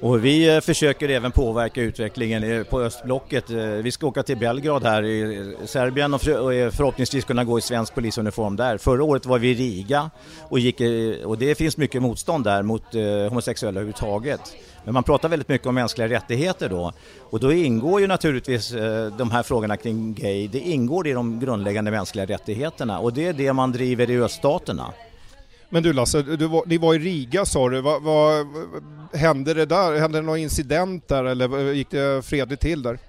Och 0.02 0.26
vi 0.26 0.56
eh, 0.56 0.62
försöker 0.62 1.10
även 1.10 1.32
påverka 1.32 1.82
utvecklingen 1.82 2.44
eh, 2.44 2.64
på 2.64 2.82
östblocket. 2.82 3.50
Eh, 3.50 3.58
vi 3.58 3.92
ska 3.92 4.08
åka 4.08 4.24
till 4.24 4.38
Belgrad 4.38 4.84
här 4.84 5.04
i 5.04 5.56
Serbien 5.66 6.14
och 6.14 6.22
förhoppningsvis 6.22 7.26
kunna 7.26 7.44
gå 7.44 7.58
i 7.58 7.62
svensk 7.62 7.96
polisuniform 7.96 8.56
där. 8.56 8.78
Förra 8.78 9.04
året 9.04 9.26
var 9.26 9.40
vi 9.40 9.52
i 9.52 9.54
Riga 9.54 10.10
och, 10.42 10.60
gick, 10.60 10.82
och 11.26 11.38
det 11.38 11.56
finns 11.56 11.78
mycket 11.78 12.02
motstånd 12.02 12.44
där 12.44 12.64
mot 12.64 12.94
homosexuella 13.30 13.80
överhuvudtaget. 13.80 14.42
Men 14.84 14.94
man 14.94 15.04
pratar 15.04 15.30
väldigt 15.30 15.50
mycket 15.50 15.68
om 15.68 15.76
mänskliga 15.76 16.10
rättigheter 16.10 16.70
då 16.70 16.92
och 17.20 17.40
då 17.40 17.54
ingår 17.54 18.02
ju 18.02 18.08
naturligtvis 18.08 18.74
de 19.18 19.32
här 19.32 19.44
frågorna 19.44 19.78
kring 19.78 20.14
gay, 20.14 20.48
det 20.48 20.60
ingår 20.60 21.08
i 21.08 21.12
de 21.12 21.40
grundläggande 21.40 21.92
mänskliga 21.92 22.26
rättigheterna 22.26 23.00
och 23.00 23.14
det 23.14 23.28
är 23.28 23.34
det 23.34 23.54
man 23.54 23.72
driver 23.72 24.10
i 24.10 24.22
öststaterna. 24.22 24.94
Men 25.76 25.84
du 25.84 25.94
Lasse, 25.94 26.22
du 26.22 26.48
var, 26.48 26.64
ni 26.66 26.78
var 26.78 26.94
i 26.94 27.00
Riga 27.00 27.46
sa 27.46 27.70
du. 27.70 27.82
Vad, 27.82 28.04
vad, 28.04 28.48
hände 29.14 29.54
det 29.54 29.66
där? 29.66 30.00
Hände 30.00 30.18
det 30.18 30.22
någon 30.22 30.38
incident 30.38 31.08
där 31.08 31.24
eller 31.24 31.60
eh, 31.60 31.74
gick 31.74 31.90
det 31.90 32.26
fredligt 32.26 32.62
till 32.62 32.82
där? 32.82 33.00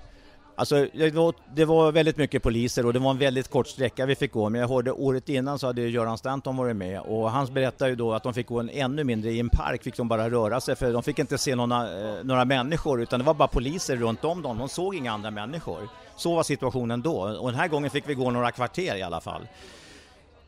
Alltså, 0.56 0.86
det 0.94 1.14
var, 1.14 1.34
det 1.54 1.64
var, 1.64 1.92
väldigt 1.92 2.16
mycket 2.16 2.42
poliser 2.42 2.86
och 2.86 2.92
det 2.92 2.98
var 2.98 3.10
en 3.10 3.18
väldigt 3.18 3.48
kort 3.50 3.66
sträcka 3.66 4.06
vi 4.06 4.14
fick 4.14 4.32
gå. 4.32 4.48
Men 4.48 4.60
jag 4.60 4.68
hörde 4.68 4.92
året 4.92 5.28
innan 5.28 5.58
så 5.58 5.66
hade 5.66 5.82
Göran 5.82 6.18
Stanton 6.18 6.56
varit 6.56 6.76
med 6.76 7.00
och 7.00 7.30
han 7.30 7.54
berättade 7.54 7.90
ju 7.90 7.96
då 7.96 8.12
att 8.12 8.22
de 8.22 8.34
fick 8.34 8.46
gå 8.46 8.60
en 8.60 8.70
ännu 8.70 9.04
mindre, 9.04 9.30
i 9.30 9.40
en 9.40 9.48
park 9.48 9.82
fick 9.82 9.96
de 9.96 10.08
bara 10.08 10.30
röra 10.30 10.60
sig 10.60 10.76
för 10.76 10.92
de 10.92 11.02
fick 11.02 11.18
inte 11.18 11.38
se 11.38 11.54
några, 11.54 12.08
eh, 12.18 12.24
några 12.24 12.44
människor 12.44 13.02
utan 13.02 13.20
det 13.20 13.26
var 13.26 13.34
bara 13.34 13.48
poliser 13.48 13.96
runt 13.96 14.24
om 14.24 14.42
dem. 14.42 14.58
De 14.58 14.68
såg 14.68 14.94
inga 14.94 15.12
andra 15.12 15.30
människor. 15.30 15.88
Så 16.16 16.34
var 16.34 16.42
situationen 16.42 17.02
då 17.02 17.16
och 17.20 17.50
den 17.50 17.60
här 17.60 17.68
gången 17.68 17.90
fick 17.90 18.08
vi 18.08 18.14
gå 18.14 18.30
några 18.30 18.50
kvarter 18.50 18.96
i 18.96 19.02
alla 19.02 19.20
fall. 19.20 19.42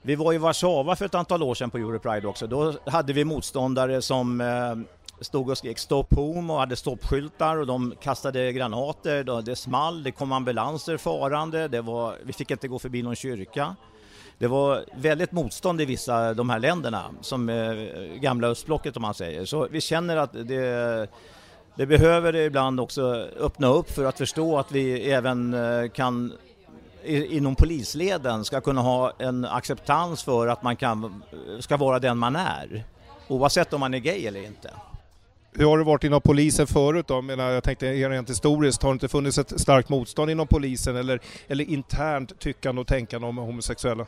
Vi 0.08 0.14
var 0.14 0.32
i 0.32 0.38
Warszawa 0.38 0.96
för 0.96 1.04
ett 1.04 1.14
antal 1.14 1.42
år 1.42 1.54
sedan 1.54 1.70
på 1.70 1.78
Europride 1.78 2.28
också. 2.28 2.46
Då 2.46 2.74
hade 2.86 3.12
vi 3.12 3.24
motståndare 3.24 4.02
som 4.02 4.40
eh, 4.40 4.74
stod 5.20 5.50
och 5.50 5.58
skrek 5.58 5.78
stopp 5.78 6.14
home 6.14 6.52
och 6.52 6.58
hade 6.58 6.76
stoppskyltar 6.76 7.56
och 7.56 7.66
de 7.66 7.94
kastade 8.00 8.52
granater, 8.52 9.42
det 9.42 9.56
small, 9.56 10.02
det 10.02 10.10
kom 10.10 10.32
ambulanser 10.32 10.96
farande, 10.96 11.68
det 11.68 11.80
var, 11.80 12.14
vi 12.24 12.32
fick 12.32 12.50
inte 12.50 12.68
gå 12.68 12.78
förbi 12.78 13.02
någon 13.02 13.16
kyrka. 13.16 13.76
Det 14.38 14.46
var 14.46 14.84
väldigt 14.94 15.32
motstånd 15.32 15.80
i 15.80 15.84
vissa 15.84 16.34
de 16.34 16.50
här 16.50 16.58
länderna, 16.58 17.04
som 17.20 17.48
eh, 17.48 17.74
gamla 18.20 18.48
östblocket 18.48 18.96
om 18.96 19.02
man 19.02 19.14
säger. 19.14 19.44
Så 19.44 19.68
vi 19.70 19.80
känner 19.80 20.16
att 20.16 20.32
det, 20.32 21.08
det 21.74 21.86
behöver 21.86 22.36
ibland 22.36 22.80
också 22.80 23.28
öppna 23.40 23.66
upp 23.66 23.90
för 23.90 24.04
att 24.04 24.18
förstå 24.18 24.58
att 24.58 24.72
vi 24.72 25.10
även 25.10 25.54
eh, 25.54 25.88
kan 25.88 26.32
inom 27.04 27.54
polisleden 27.54 28.44
ska 28.44 28.60
kunna 28.60 28.80
ha 28.80 29.12
en 29.18 29.44
acceptans 29.44 30.22
för 30.22 30.46
att 30.46 30.62
man 30.62 30.76
kan, 30.76 31.22
ska 31.60 31.76
vara 31.76 31.98
den 31.98 32.18
man 32.18 32.36
är. 32.36 32.84
Oavsett 33.28 33.72
om 33.72 33.80
man 33.80 33.94
är 33.94 33.98
gay 33.98 34.26
eller 34.26 34.46
inte. 34.46 34.70
Hur 35.52 35.66
har 35.66 35.78
det 35.78 35.84
varit 35.84 36.04
inom 36.04 36.20
polisen 36.20 36.66
förut 36.66 37.06
då? 37.06 37.24
Jag, 37.28 37.38
jag 37.38 37.64
tänkte 37.64 37.92
rent 37.92 38.30
historiskt, 38.30 38.82
har 38.82 38.90
det 38.90 38.92
inte 38.92 39.08
funnits 39.08 39.38
ett 39.38 39.60
starkt 39.60 39.88
motstånd 39.88 40.30
inom 40.30 40.46
polisen 40.46 40.96
eller, 40.96 41.20
eller 41.48 41.64
internt 41.64 42.38
tyckande 42.38 42.80
och 42.80 42.86
tänkande 42.86 43.26
om 43.26 43.36
homosexuella? 43.36 44.06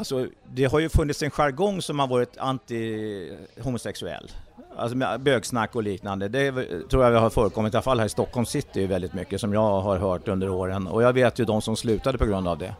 Alltså, 0.00 0.26
det 0.44 0.64
har 0.64 0.78
ju 0.80 0.88
funnits 0.88 1.22
en 1.22 1.30
jargong 1.30 1.82
som 1.82 1.98
har 1.98 2.06
varit 2.06 2.36
anti-homosexuell. 2.36 4.30
Alltså 4.76 4.96
med 4.96 5.20
bögsnack 5.20 5.76
och 5.76 5.82
liknande. 5.82 6.28
Det 6.28 6.52
tror 6.90 7.04
jag 7.04 7.20
har 7.20 7.30
förekommit 7.30 7.74
i 7.74 7.76
alla 7.76 7.82
fall 7.82 7.98
här 7.98 8.06
i 8.06 8.08
Stockholm 8.08 8.46
city 8.46 8.86
väldigt 8.86 9.14
mycket 9.14 9.40
som 9.40 9.52
jag 9.52 9.80
har 9.80 9.98
hört 9.98 10.28
under 10.28 10.48
åren. 10.48 10.86
Och 10.86 11.02
jag 11.02 11.12
vet 11.12 11.38
ju 11.38 11.44
de 11.44 11.62
som 11.62 11.76
slutade 11.76 12.18
på 12.18 12.26
grund 12.26 12.48
av 12.48 12.58
det. 12.58 12.74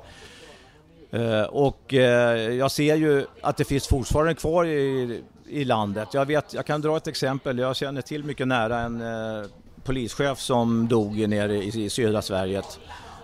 Uh, 1.19 1.43
och 1.43 1.93
uh, 1.93 2.01
jag 2.01 2.71
ser 2.71 2.95
ju 2.97 3.27
att 3.41 3.57
det 3.57 3.65
finns 3.65 3.89
fortfarande 3.89 4.35
kvar 4.35 4.65
i, 4.65 5.23
i 5.49 5.65
landet. 5.65 6.09
Jag, 6.13 6.27
vet, 6.27 6.55
jag 6.55 6.67
kan 6.67 6.81
dra 6.81 6.97
ett 6.97 7.07
exempel. 7.07 7.59
Jag 7.59 7.77
känner 7.77 8.03
till 8.03 8.25
mycket 8.25 8.49
nära 8.49 8.79
en 8.79 9.01
uh, 9.01 9.47
polischef 9.85 10.39
som 10.39 10.89
dog 10.89 11.29
nere 11.29 11.55
i, 11.55 11.85
i 11.85 11.91
södra 11.91 12.23
Sverige. 12.23 12.63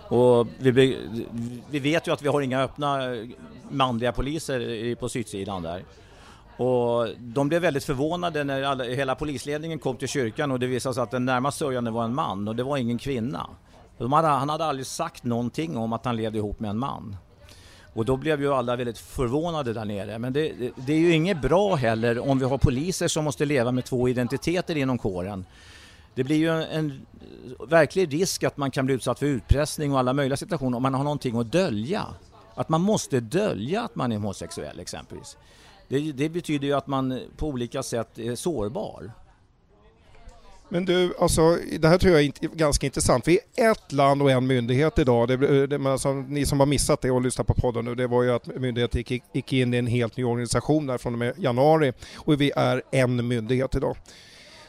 Och 0.09 0.47
vi, 0.57 0.97
vi, 1.69 1.79
vet 1.79 2.07
ju 2.07 2.13
att 2.13 2.21
vi 2.21 2.27
har 2.27 2.41
inga 2.41 2.61
öppna 2.61 3.15
eh, 3.15 3.27
manliga 3.69 4.11
poliser 4.11 4.95
på 4.95 5.09
sydsidan 5.09 5.63
där. 5.63 5.83
Och 6.57 7.07
de 7.19 7.47
blev 7.47 7.61
väldigt 7.61 7.83
förvånade 7.83 8.43
när 8.43 8.63
alla, 8.63 8.83
hela 8.83 9.15
polisledningen 9.15 9.79
kom 9.79 9.97
till 9.97 10.07
kyrkan 10.07 10.51
och 10.51 10.59
det 10.59 10.67
visade 10.67 10.95
sig 10.95 11.03
att 11.03 11.11
den 11.11 11.25
närmast 11.25 11.57
sörjande 11.57 11.91
var 11.91 12.03
en 12.03 12.15
man 12.15 12.47
och 12.47 12.55
det 12.55 12.63
var 12.63 12.77
ingen 12.77 12.97
kvinna. 12.97 13.49
Hade, 13.99 14.27
han 14.27 14.49
hade 14.49 14.65
aldrig 14.65 14.85
sagt 14.85 15.23
någonting 15.23 15.77
om 15.77 15.93
att 15.93 16.05
han 16.05 16.15
levde 16.15 16.37
ihop 16.37 16.59
med 16.59 16.69
en 16.69 16.77
man. 16.77 17.17
Och 17.93 18.05
då 18.05 18.17
blev 18.17 18.41
ju 18.41 18.53
alla 18.53 18.75
väldigt 18.75 18.97
förvånade 18.97 19.73
där 19.73 19.85
nere. 19.85 20.19
Men 20.19 20.33
det, 20.33 20.53
det, 20.59 20.71
det 20.75 20.93
är 20.93 20.97
ju 20.97 21.13
inget 21.13 21.41
bra 21.41 21.75
heller 21.75 22.29
om 22.29 22.39
vi 22.39 22.45
har 22.45 22.57
poliser 22.57 23.07
som 23.07 23.23
måste 23.23 23.45
leva 23.45 23.71
med 23.71 23.85
två 23.85 24.09
identiteter 24.09 24.77
inom 24.77 24.97
kåren. 24.97 25.45
Det 26.17 26.23
blir 26.23 26.37
ju 26.37 26.49
en, 26.49 26.63
en 26.63 27.05
verklig 27.69 28.13
risk 28.13 28.43
att 28.43 28.57
man 28.57 28.71
kan 28.71 28.85
bli 28.85 28.95
utsatt 28.95 29.19
för 29.19 29.25
utpressning 29.25 29.93
och 29.93 29.99
alla 29.99 30.13
möjliga 30.13 30.37
situationer 30.37 30.77
om 30.77 30.83
man 30.83 30.93
har 30.93 31.03
någonting 31.03 31.37
att 31.37 31.51
dölja. 31.51 32.05
Att 32.55 32.69
man 32.69 32.81
måste 32.81 33.19
dölja 33.19 33.81
att 33.81 33.95
man 33.95 34.11
är 34.11 34.15
homosexuell 34.15 34.79
exempelvis. 34.79 35.37
Det, 35.87 36.11
det 36.11 36.29
betyder 36.29 36.67
ju 36.67 36.73
att 36.73 36.87
man 36.87 37.19
på 37.37 37.47
olika 37.47 37.83
sätt 37.83 38.19
är 38.19 38.35
sårbar. 38.35 39.11
Men 40.69 40.85
du, 40.85 41.13
alltså, 41.19 41.57
det 41.79 41.87
här 41.87 41.97
tror 41.97 42.13
jag 42.13 42.23
är 42.23 42.55
ganska 42.55 42.85
intressant. 42.85 43.27
Vi 43.27 43.39
är 43.55 43.71
ett 43.71 43.91
land 43.91 44.21
och 44.21 44.31
en 44.31 44.47
myndighet 44.47 44.99
idag. 44.99 45.27
Det, 45.27 45.67
det, 45.67 45.91
alltså, 45.91 46.13
ni 46.13 46.45
som 46.45 46.59
har 46.59 46.67
missat 46.67 47.01
det 47.01 47.11
och 47.11 47.21
lyssnat 47.21 47.47
på 47.47 47.53
podden 47.53 47.85
nu, 47.85 47.95
det 47.95 48.07
var 48.07 48.23
ju 48.23 48.31
att 48.31 48.47
myndigheten 48.47 49.03
gick, 49.07 49.23
gick 49.33 49.53
in 49.53 49.73
i 49.73 49.77
en 49.77 49.87
helt 49.87 50.17
ny 50.17 50.23
organisation 50.23 50.87
där 50.87 50.97
från 50.97 51.13
och 51.13 51.19
med 51.19 51.33
januari 51.37 51.93
och 52.15 52.41
vi 52.41 52.51
är 52.55 52.81
en 52.91 53.27
myndighet 53.27 53.75
idag. 53.75 53.97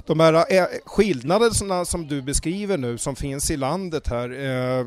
De 0.08 0.20
här 0.20 0.34
eh, 0.34 0.66
skillnaderna 0.84 1.84
som 1.84 2.06
du 2.06 2.22
beskriver 2.22 2.78
nu 2.78 2.98
som 2.98 3.16
finns 3.16 3.50
i 3.50 3.56
landet 3.56 4.08
här, 4.08 4.30
eh, 4.30 4.86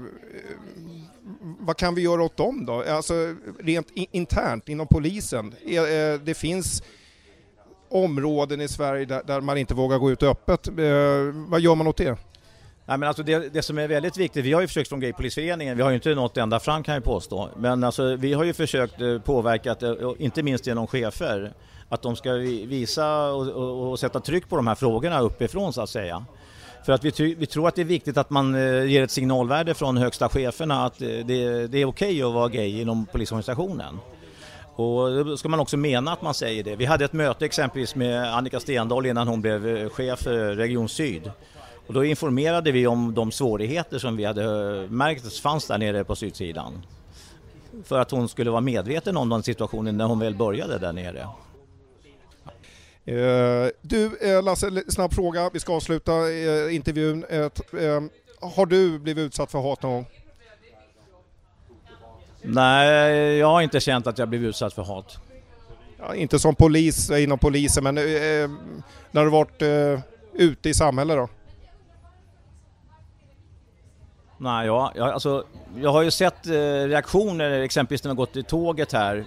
vad 1.59 1.77
kan 1.77 1.95
vi 1.95 2.01
göra 2.01 2.23
åt 2.23 2.37
dem 2.37 2.65
då? 2.65 2.83
Alltså 2.83 3.13
rent 3.59 3.87
internt 3.93 4.69
inom 4.69 4.87
polisen. 4.87 5.55
Eh, 5.65 5.83
eh, 5.83 6.19
det 6.19 6.33
finns 6.33 6.83
områden 7.89 8.61
i 8.61 8.67
Sverige 8.67 9.05
där, 9.05 9.41
man 9.41 9.57
inte 9.57 9.73
vågar 9.73 9.97
gå 9.97 10.11
ut 10.11 10.23
öppet. 10.23 10.67
Vad 11.33 11.61
gör 11.61 11.75
man 11.75 11.87
åt 11.87 11.97
det? 11.97 12.17
Nej, 12.91 12.97
men 12.97 13.07
alltså 13.07 13.23
det, 13.23 13.53
det, 13.53 13.61
som 13.61 13.77
är 13.77 13.87
väldigt 13.87 14.17
viktigt, 14.17 14.45
vi 14.45 14.53
har 14.53 14.61
ju 14.61 14.67
försökt 14.67 14.89
från 14.89 14.99
Gaypolisföreningen, 14.99 15.77
vi 15.77 15.83
har 15.83 15.89
ju 15.89 15.95
inte 15.95 16.15
nått 16.15 16.37
ända 16.37 16.59
fram 16.59 16.83
kan 16.83 16.93
jag 16.93 17.03
påstå, 17.03 17.49
men 17.57 17.83
alltså, 17.83 18.15
vi 18.15 18.33
har 18.33 18.43
ju 18.43 18.53
försökt 18.53 19.01
eh, 19.01 19.19
påverka, 19.19 19.71
eh, 19.71 20.11
inte 20.17 20.43
minst 20.43 20.67
genom 20.67 20.87
chefer, 20.87 21.53
att 21.89 22.01
de 22.01 22.15
ska 22.15 22.33
visa 22.33 23.31
och, 23.31 23.47
och, 23.47 23.91
och 23.91 23.99
sätta 23.99 24.19
tryck 24.19 24.49
på 24.49 24.55
de 24.55 24.67
här 24.67 24.75
frågorna 24.75 25.19
uppifrån 25.19 25.73
så 25.73 25.81
att 25.81 25.89
säga. 25.89 26.25
För 26.85 26.93
att 26.93 27.03
vi, 27.03 27.35
vi, 27.35 27.45
tror 27.45 27.67
att 27.67 27.75
det 27.75 27.81
är 27.81 27.85
viktigt 27.85 28.17
att 28.17 28.29
man 28.29 28.55
eh, 28.55 28.85
ger 28.85 29.03
ett 29.03 29.11
signalvärde 29.11 29.73
från 29.73 29.97
högsta 29.97 30.29
cheferna 30.29 30.85
att 30.85 31.01
eh, 31.01 31.07
det, 31.07 31.67
det 31.67 31.77
är 31.77 31.85
okej 31.85 31.85
okay 31.85 32.23
att 32.23 32.33
vara 32.33 32.47
gay 32.47 32.81
inom 32.81 33.05
polisorganisationen. 33.05 33.99
Och 34.75 35.25
då 35.25 35.37
ska 35.37 35.49
man 35.49 35.59
också 35.59 35.77
mena 35.77 36.11
att 36.11 36.21
man 36.21 36.33
säger 36.33 36.63
det. 36.63 36.75
Vi 36.75 36.85
hade 36.85 37.05
ett 37.05 37.13
möte 37.13 37.45
exempelvis 37.45 37.95
med 37.95 38.35
Annika 38.35 38.59
Stendahl 38.59 39.05
innan 39.05 39.27
hon 39.27 39.41
blev 39.41 39.67
eh, 39.67 39.89
chef 39.89 40.19
för 40.19 40.55
Region 40.55 40.89
Syd. 40.89 41.31
Och 41.91 41.95
då 41.95 42.05
informerade 42.05 42.71
vi 42.71 42.87
om 42.87 43.13
de 43.13 43.31
svårigheter 43.31 43.99
som 43.99 44.17
vi 44.17 44.25
hade 44.25 44.43
eh, 44.43 44.89
märkt 44.89 45.37
fanns 45.37 45.67
där 45.67 45.77
nere 45.77 46.03
på 46.03 46.15
sydsidan. 46.15 46.85
För 47.83 47.99
att 47.99 48.11
hon 48.11 48.29
skulle 48.29 48.51
vara 48.51 48.61
medveten 48.61 49.17
om 49.17 49.29
den 49.29 49.43
situationen 49.43 49.97
när 49.97 50.05
hon 50.05 50.19
väl 50.19 50.35
började 50.35 50.77
där 50.77 50.93
nere. 50.93 51.27
Eh, 53.05 53.71
du 53.81 54.17
eh, 54.21 54.43
Lasse, 54.43 54.83
snabb 54.87 55.13
fråga. 55.13 55.49
Vi 55.53 55.59
ska 55.59 55.75
avsluta 55.75 56.11
intervjun. 56.71 57.25
har 58.41 58.65
du 58.65 58.99
blivit 58.99 59.21
utsatt 59.21 59.51
för 59.51 59.59
hat 59.59 59.81
någon 59.81 59.93
gång? 59.93 60.05
Nej, 62.41 63.37
jag 63.37 63.47
har 63.47 63.61
inte 63.61 63.79
känt 63.79 64.07
att 64.07 64.17
jag 64.17 64.29
blivit 64.29 64.49
utsatt 64.49 64.73
för 64.73 64.83
hat. 64.83 65.17
Ja, 65.99 66.15
inte 66.15 66.39
som 66.39 66.55
polis 66.55 67.11
inom 67.11 67.39
polisen, 67.39 67.83
men 67.83 67.95
när 69.11 69.23
du 69.23 69.29
varit 69.29 69.61
ute 70.33 70.69
i 70.69 70.73
samhället 70.73 71.17
då? 71.17 71.29
Nej, 74.43 74.67
ja, 74.67 74.91
jag, 74.95 75.09
alltså, 75.09 75.43
jag 75.81 75.91
har 75.91 76.01
ju 76.01 76.11
sett 76.11 76.47
eh, 76.47 76.51
reaktioner 76.87 77.51
exempelvis 77.51 78.03
när 78.03 78.11
vi 78.11 78.15
gått 78.15 78.35
i 78.35 78.43
tåget 78.43 78.93
här 78.93 79.25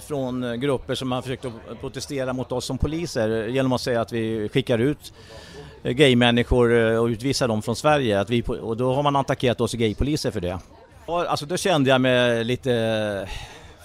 från 0.00 0.44
eh, 0.44 0.54
grupper 0.54 0.94
som 0.94 1.12
har 1.12 1.22
försökt 1.22 1.44
att 1.44 1.80
protestera 1.80 2.32
mot 2.32 2.52
oss 2.52 2.64
som 2.64 2.78
poliser 2.78 3.46
genom 3.46 3.72
att 3.72 3.80
säga 3.80 4.00
att 4.00 4.12
vi 4.12 4.48
skickar 4.48 4.78
ut 4.78 5.12
eh, 5.82 5.92
gaymänniskor 5.92 6.78
eh, 6.78 6.98
och 6.98 7.06
utvisar 7.06 7.48
dem 7.48 7.62
från 7.62 7.76
Sverige. 7.76 8.20
Att 8.20 8.30
vi, 8.30 8.42
och 8.42 8.76
då 8.76 8.94
har 8.94 9.02
man 9.02 9.16
attackerat 9.16 9.60
oss 9.60 9.72
gaypoliser 9.72 10.30
för 10.30 10.40
det. 10.40 10.58
Alltså 11.06 11.46
då 11.46 11.56
kände 11.56 11.90
jag 11.90 12.00
mig 12.00 12.44
lite 12.44 13.28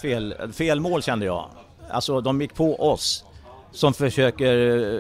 fel, 0.02 0.36
fel 0.54 0.80
mål 0.80 1.04
kände 1.04 1.26
jag. 1.26 1.46
Alltså 1.90 2.22
de 2.22 2.42
gick 2.42 2.56
på 2.56 2.92
oss 2.92 3.26
som 3.72 3.94
försöker 3.94 4.56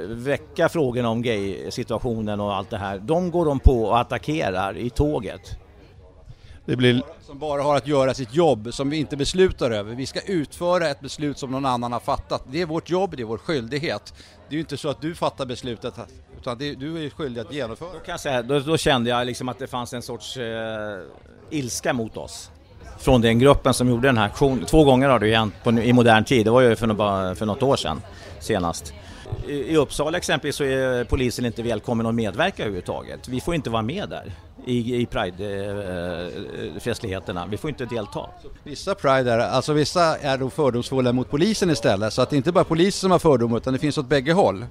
väcka 0.07 0.69
frågorna 0.69 1.09
om 1.09 1.21
gay-situationen 1.21 2.39
och 2.39 2.55
allt 2.55 2.69
det 2.69 2.77
här. 2.77 2.99
De 2.99 3.31
går 3.31 3.45
de 3.45 3.59
på 3.59 3.83
och 3.83 3.99
attackerar 3.99 4.77
i 4.77 4.89
tåget. 4.89 5.60
Det 6.65 6.75
blir... 6.75 7.01
Som 7.21 7.39
bara 7.39 7.61
har 7.61 7.77
att 7.77 7.87
göra 7.87 8.13
sitt 8.13 8.35
jobb, 8.35 8.73
som 8.73 8.89
vi 8.89 8.97
inte 8.97 9.17
beslutar 9.17 9.71
över. 9.71 9.95
Vi 9.95 10.05
ska 10.05 10.21
utföra 10.21 10.87
ett 10.89 10.99
beslut 10.99 11.37
som 11.37 11.51
någon 11.51 11.65
annan 11.65 11.91
har 11.91 11.99
fattat. 11.99 12.43
Det 12.51 12.61
är 12.61 12.65
vårt 12.65 12.89
jobb, 12.89 13.13
det 13.17 13.23
är 13.23 13.25
vår 13.25 13.37
skyldighet. 13.37 14.13
Det 14.49 14.53
är 14.53 14.57
ju 14.57 14.59
inte 14.59 14.77
så 14.77 14.89
att 14.89 15.01
du 15.01 15.15
fattar 15.15 15.45
beslutet, 15.45 15.93
utan 16.39 16.57
det, 16.57 16.73
du 16.73 17.05
är 17.05 17.09
skyldig 17.09 17.41
att 17.41 17.53
genomföra. 17.53 17.93
Då, 17.93 17.99
kan 17.99 18.11
jag 18.11 18.19
säga, 18.19 18.41
då, 18.41 18.59
då 18.59 18.77
kände 18.77 19.09
jag 19.09 19.25
liksom 19.25 19.49
att 19.49 19.59
det 19.59 19.67
fanns 19.67 19.93
en 19.93 20.01
sorts 20.01 20.37
eh, 20.37 20.99
ilska 21.49 21.93
mot 21.93 22.17
oss 22.17 22.51
från 22.99 23.21
den 23.21 23.39
gruppen 23.39 23.73
som 23.73 23.89
gjorde 23.89 24.07
den 24.07 24.17
här 24.17 24.25
aktionen. 24.25 24.65
Två 24.65 24.83
gånger 24.83 25.09
har 25.09 25.19
det 25.19 25.27
ju 25.27 25.35
hänt 25.35 25.53
på, 25.63 25.71
i 25.71 25.93
modern 25.93 26.23
tid, 26.23 26.45
det 26.45 26.51
var 26.51 26.61
ju 26.61 26.75
för, 26.75 27.35
för 27.35 27.45
något 27.45 27.63
år 27.63 27.75
sedan 27.75 28.01
senast. 28.39 28.93
I, 29.47 29.53
I 29.53 29.77
Uppsala 29.77 30.17
exempelvis 30.17 30.55
så 30.55 30.63
är 30.63 31.03
polisen 31.03 31.45
inte 31.45 31.63
välkommen 31.63 32.05
att 32.05 32.15
medverka 32.15 32.63
överhuvudtaget. 32.63 33.27
Vi 33.27 33.41
får 33.41 33.55
inte 33.55 33.69
vara 33.69 33.81
med 33.81 34.09
där 34.09 34.33
i, 34.65 35.01
i 35.01 35.05
Pride-festligheterna. 35.05 37.47
Vi 37.47 37.57
får 37.57 37.69
inte 37.69 37.85
delta. 37.85 38.29
Vissa 38.63 38.95
Pride 38.95 39.31
är, 39.31 39.39
alltså 39.39 39.73
vissa 39.73 40.17
är 40.17 40.37
då 40.37 40.49
fördomsfulla 40.49 41.13
mot 41.13 41.29
polisen 41.29 41.69
istället, 41.69 42.13
så 42.13 42.21
att 42.21 42.29
det 42.29 42.37
inte 42.37 42.51
bara 42.51 42.59
är 42.59 42.65
polisen 42.65 42.99
som 42.99 43.11
har 43.11 43.19
fördomar 43.19 43.57
utan 43.57 43.73
det 43.73 43.79
finns 43.79 43.97
åt 43.97 44.09
bägge 44.09 44.33
håll. 44.33 44.65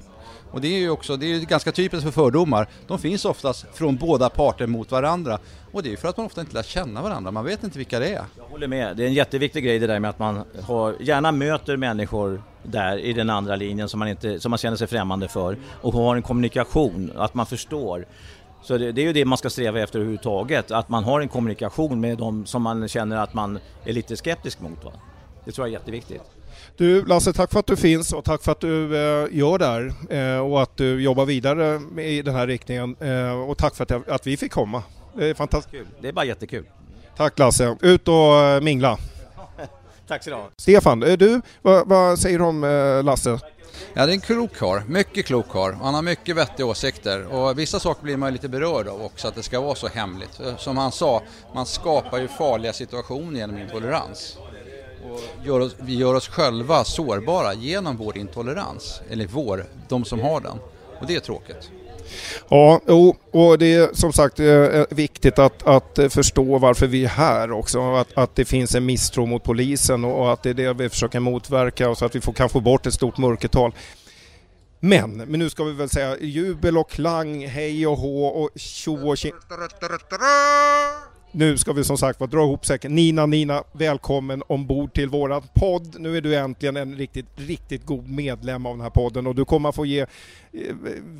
Och 0.53 0.61
det 0.61 0.69
är 0.69 0.79
ju 0.79 0.91
också, 0.91 1.17
det 1.17 1.27
är 1.27 1.41
ganska 1.41 1.73
typiskt 1.73 2.05
för 2.05 2.13
fördomar. 2.13 2.69
De 2.87 2.99
finns 2.99 3.25
oftast 3.25 3.67
från 3.73 3.97
båda 3.97 4.29
parter 4.29 4.67
mot 4.67 4.91
varandra. 4.91 5.39
Och 5.73 5.83
det 5.83 5.89
är 5.89 5.91
ju 5.91 5.97
för 5.97 6.09
att 6.09 6.17
man 6.17 6.27
ofta 6.27 6.41
inte 6.41 6.55
lär 6.55 6.63
känna 6.63 7.03
varandra, 7.03 7.31
man 7.31 7.45
vet 7.45 7.65
inte 7.65 7.79
vilka 7.79 7.99
det 7.99 8.09
är. 8.09 8.25
Jag 8.37 8.45
håller 8.51 8.67
med, 8.67 8.97
det 8.97 9.03
är 9.03 9.07
en 9.07 9.15
jätteviktig 9.15 9.65
grej 9.65 9.79
det 9.79 9.87
där 9.87 10.01
med 10.01 10.11
att 10.11 10.19
man 10.19 10.45
har, 10.63 10.95
gärna 11.01 11.33
möter 11.33 11.77
människor 11.77 12.43
där 12.63 12.99
i 12.99 13.13
den 13.13 13.31
andra 13.31 13.57
linjen 13.57 13.89
som 13.89 13.99
man, 13.99 14.09
inte, 14.09 14.41
som 14.41 14.51
man 14.51 14.59
känner 14.59 14.77
sig 14.77 14.87
främmande 14.87 15.29
för 15.29 15.57
och 15.81 15.93
har 15.93 16.17
en 16.17 16.23
kommunikation, 16.23 17.13
att 17.17 17.35
man 17.35 17.47
förstår. 17.47 18.07
Så 18.63 18.79
det, 18.79 18.93
det, 18.93 19.01
är 19.01 19.07
ju 19.07 19.13
det 19.13 19.25
man 19.25 19.39
ska 19.39 19.51
sträva 19.51 19.81
efter 19.81 19.99
överhuvudtaget, 19.99 20.71
att 20.71 20.89
man 20.89 21.05
har 21.05 21.21
en 21.21 21.29
kommunikation 21.29 22.01
med 22.01 22.19
dem 22.19 22.47
som 22.47 22.63
man 22.63 22.89
känner 22.89 23.17
att 23.17 23.35
man 23.35 23.59
är 23.85 23.93
lite 23.93 24.17
skeptisk 24.17 24.61
mot. 24.61 24.85
Va? 24.85 24.93
Det 25.45 25.53
tror 25.53 25.67
jag 25.67 25.75
är 25.75 25.79
jätteviktigt. 25.79 26.23
Du 26.77 27.05
Lasse, 27.05 27.33
tack 27.33 27.53
för 27.53 27.61
att 27.61 27.67
du 27.67 27.77
finns 27.77 28.13
och 28.13 28.25
tack 28.25 28.43
för 28.43 28.53
att 28.53 28.61
du 28.61 28.97
eh, 28.97 29.29
gör 29.31 29.59
det 29.59 29.67
här 29.67 29.93
eh, 30.11 30.41
och 30.41 30.63
att 30.63 30.77
du 30.77 31.03
jobbar 31.03 31.27
vidare 31.27 31.81
i 32.03 32.23
den 32.23 32.35
här 32.35 32.47
riktningen 32.47 32.97
eh, 33.01 33.41
och 33.41 33.59
tack 33.59 33.75
för 33.75 33.85
att, 33.85 34.09
att 34.09 34.27
vi 34.27 34.37
fick 34.37 34.53
komma. 34.53 34.83
Det 35.17 35.27
är 35.27 35.35
fantastiskt. 35.35 35.75
Kul. 35.75 35.87
Det 36.01 36.09
är 36.09 36.13
bara 36.13 36.25
jättekul. 36.25 36.65
Tack 37.17 37.39
Lasse, 37.39 37.77
ut 37.81 38.09
och 38.09 38.15
eh, 38.15 38.61
mingla. 38.61 38.99
tack 40.09 40.25
så 40.25 40.31
du 40.31 40.37
Stefan, 40.57 41.03
eh, 41.03 41.13
du, 41.13 41.41
vad, 41.63 41.89
vad 41.89 42.19
säger 42.19 42.39
du 42.39 42.45
om 42.45 42.65
eh, 42.65 43.05
Lasse? 43.05 43.39
Ja, 43.95 44.07
det 44.07 44.13
är 44.13 44.15
en 44.15 44.21
klok 44.21 44.57
karl. 44.57 44.81
Mycket 44.87 45.27
klok 45.27 45.49
karl. 45.49 45.73
Han 45.75 45.95
har 45.95 46.03
mycket 46.03 46.37
vettiga 46.37 46.67
åsikter 46.67 47.27
och 47.27 47.59
vissa 47.59 47.81
saker 47.81 48.03
blir 48.03 48.17
man 48.17 48.33
lite 48.33 48.49
berörd 48.49 48.89
av 48.89 49.03
också, 49.03 49.29
att 49.29 49.35
det 49.35 49.43
ska 49.43 49.61
vara 49.61 49.75
så 49.75 49.89
hemligt. 49.89 50.41
Eh, 50.41 50.57
som 50.57 50.77
han 50.77 50.93
sa, 50.93 51.23
man 51.55 51.67
skapar 51.67 52.19
ju 52.19 52.29
farliga 52.29 52.73
situationer 52.73 53.39
genom 53.39 53.59
intolerans. 53.59 54.39
Och 55.05 55.47
gör 55.47 55.61
oss, 55.61 55.77
vi 55.79 55.97
gör 55.97 56.15
oss 56.15 56.29
själva 56.29 56.85
sårbara 56.85 57.55
genom 57.55 57.97
vår 57.97 58.19
intolerans, 58.19 59.01
eller 59.11 59.27
vår, 59.27 59.67
de 59.89 60.05
som 60.05 60.21
har 60.21 60.41
den. 60.41 60.59
Och 61.01 61.07
det 61.07 61.17
är 61.17 61.21
tråkigt. 61.21 61.71
Ja, 62.49 62.81
och 63.31 63.59
det 63.59 63.75
är 63.75 63.95
som 63.95 64.13
sagt 64.13 64.41
eh, 64.41 64.47
eh, 64.47 64.87
viktigt 64.91 65.39
att, 65.39 65.67
att 65.67 65.99
eh, 65.99 66.09
förstå 66.09 66.59
varför 66.59 66.87
vi 66.87 67.05
är 67.05 67.09
här 67.09 67.53
också. 67.53 67.95
Att, 67.95 68.09
att 68.15 68.37
det 68.37 68.45
finns 68.45 68.75
en 68.75 68.87
misstro 68.87 69.27
mot 69.27 69.45
polisen 69.45 70.05
och 70.05 70.33
att 70.33 70.43
det 70.43 70.51
är 70.51 70.55
det 70.55 70.73
vi 70.73 70.89
försöker 70.89 71.21
motverka 71.21 71.89
och 71.89 71.99
så 71.99 72.05
att 72.05 72.15
vi 72.15 72.21
får, 72.21 72.33
kan 72.33 72.49
få 72.49 72.61
bort 72.61 72.87
ett 72.87 72.95
stort 72.95 73.19
mörkertal. 73.19 73.73
Men, 74.81 75.17
men 75.17 75.41
nu 75.41 75.51
ska 75.51 75.65
vi 75.65 75.73
väl 75.73 75.89
säga 75.89 76.17
jubel 76.21 76.79
och 76.79 76.91
klang, 76.91 77.47
hej 77.47 77.87
och 77.87 77.99
hå 77.99 78.27
och 78.27 78.51
tjo 78.57 79.09
och 79.09 79.19
tjing. 79.19 79.33
Nu 81.33 81.59
ska 81.59 81.73
vi 81.73 81.85
som 81.85 81.99
sagt 81.99 82.19
dra 82.19 82.43
ihop 82.43 82.67
säcken. 82.67 82.95
Nina, 82.95 83.27
Nina, 83.27 83.65
välkommen 83.73 84.43
ombord 84.47 84.95
till 84.95 85.09
våran 85.09 85.43
podd. 85.55 85.97
Nu 85.99 86.17
är 86.17 86.21
du 86.21 86.37
äntligen 86.37 86.77
en 86.77 86.97
riktigt, 86.97 87.27
riktigt 87.37 87.87
god 87.87 88.11
medlem 88.11 88.67
av 88.67 88.77
den 88.77 88.81
här 88.81 88.91
podden 88.91 89.27
och 89.27 89.35
du 89.35 89.45
kommer 89.45 89.69
att 89.69 89.75
få 89.75 89.87
ge 89.87 90.01
eh, 90.01 90.07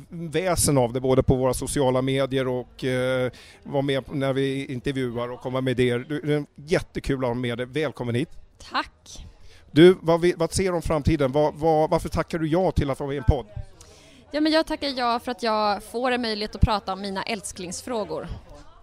väsen 0.09 0.77
av 0.77 0.93
det 0.93 0.99
både 0.99 1.23
på 1.23 1.35
våra 1.35 1.53
sociala 1.53 2.01
medier 2.01 2.47
och 2.47 2.83
eh, 2.83 3.31
vara 3.63 3.81
med 3.81 4.03
när 4.11 4.33
vi 4.33 4.65
intervjuar 4.65 5.31
och 5.31 5.41
komma 5.41 5.61
med 5.61 5.79
idéer. 5.79 6.05
Det 6.23 6.33
är 6.33 6.45
jättekul 6.55 7.23
att 7.23 7.29
ha 7.29 7.33
med 7.33 7.57
dig. 7.57 7.65
Välkommen 7.65 8.15
hit! 8.15 8.29
Tack! 8.71 9.25
Du, 9.71 9.97
vad, 10.01 10.25
vad 10.37 10.53
ser 10.53 10.63
du 10.63 10.71
om 10.71 10.81
framtiden? 10.81 11.31
Vad, 11.31 11.53
vad, 11.55 11.89
varför 11.89 12.09
tackar 12.09 12.39
du 12.39 12.47
ja 12.47 12.71
till 12.71 12.89
att 12.89 12.99
vara 12.99 13.07
med 13.07 13.15
i 13.15 13.17
en 13.17 13.23
podd? 13.23 13.45
Ja, 14.31 14.41
men 14.41 14.51
jag 14.51 14.65
tackar 14.67 14.87
ja 14.87 15.19
för 15.19 15.31
att 15.31 15.43
jag 15.43 15.83
får 15.83 16.11
en 16.11 16.21
möjlighet 16.21 16.55
att 16.55 16.61
prata 16.61 16.93
om 16.93 17.01
mina 17.01 17.23
älsklingsfrågor. 17.23 18.27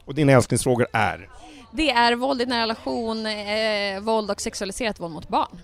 Och 0.09 0.15
dina 0.15 0.33
älsklingsfrågor 0.33 0.87
är? 0.93 1.29
Det 1.73 1.91
är 1.91 2.15
våld 2.15 2.43
i 2.43 2.47
nära 2.47 2.63
relation, 2.63 3.27
eh, 3.27 4.01
våld 4.01 4.31
och 4.31 4.41
sexualiserat 4.41 5.01
våld 5.01 5.15
mot 5.15 5.29
barn. 5.29 5.61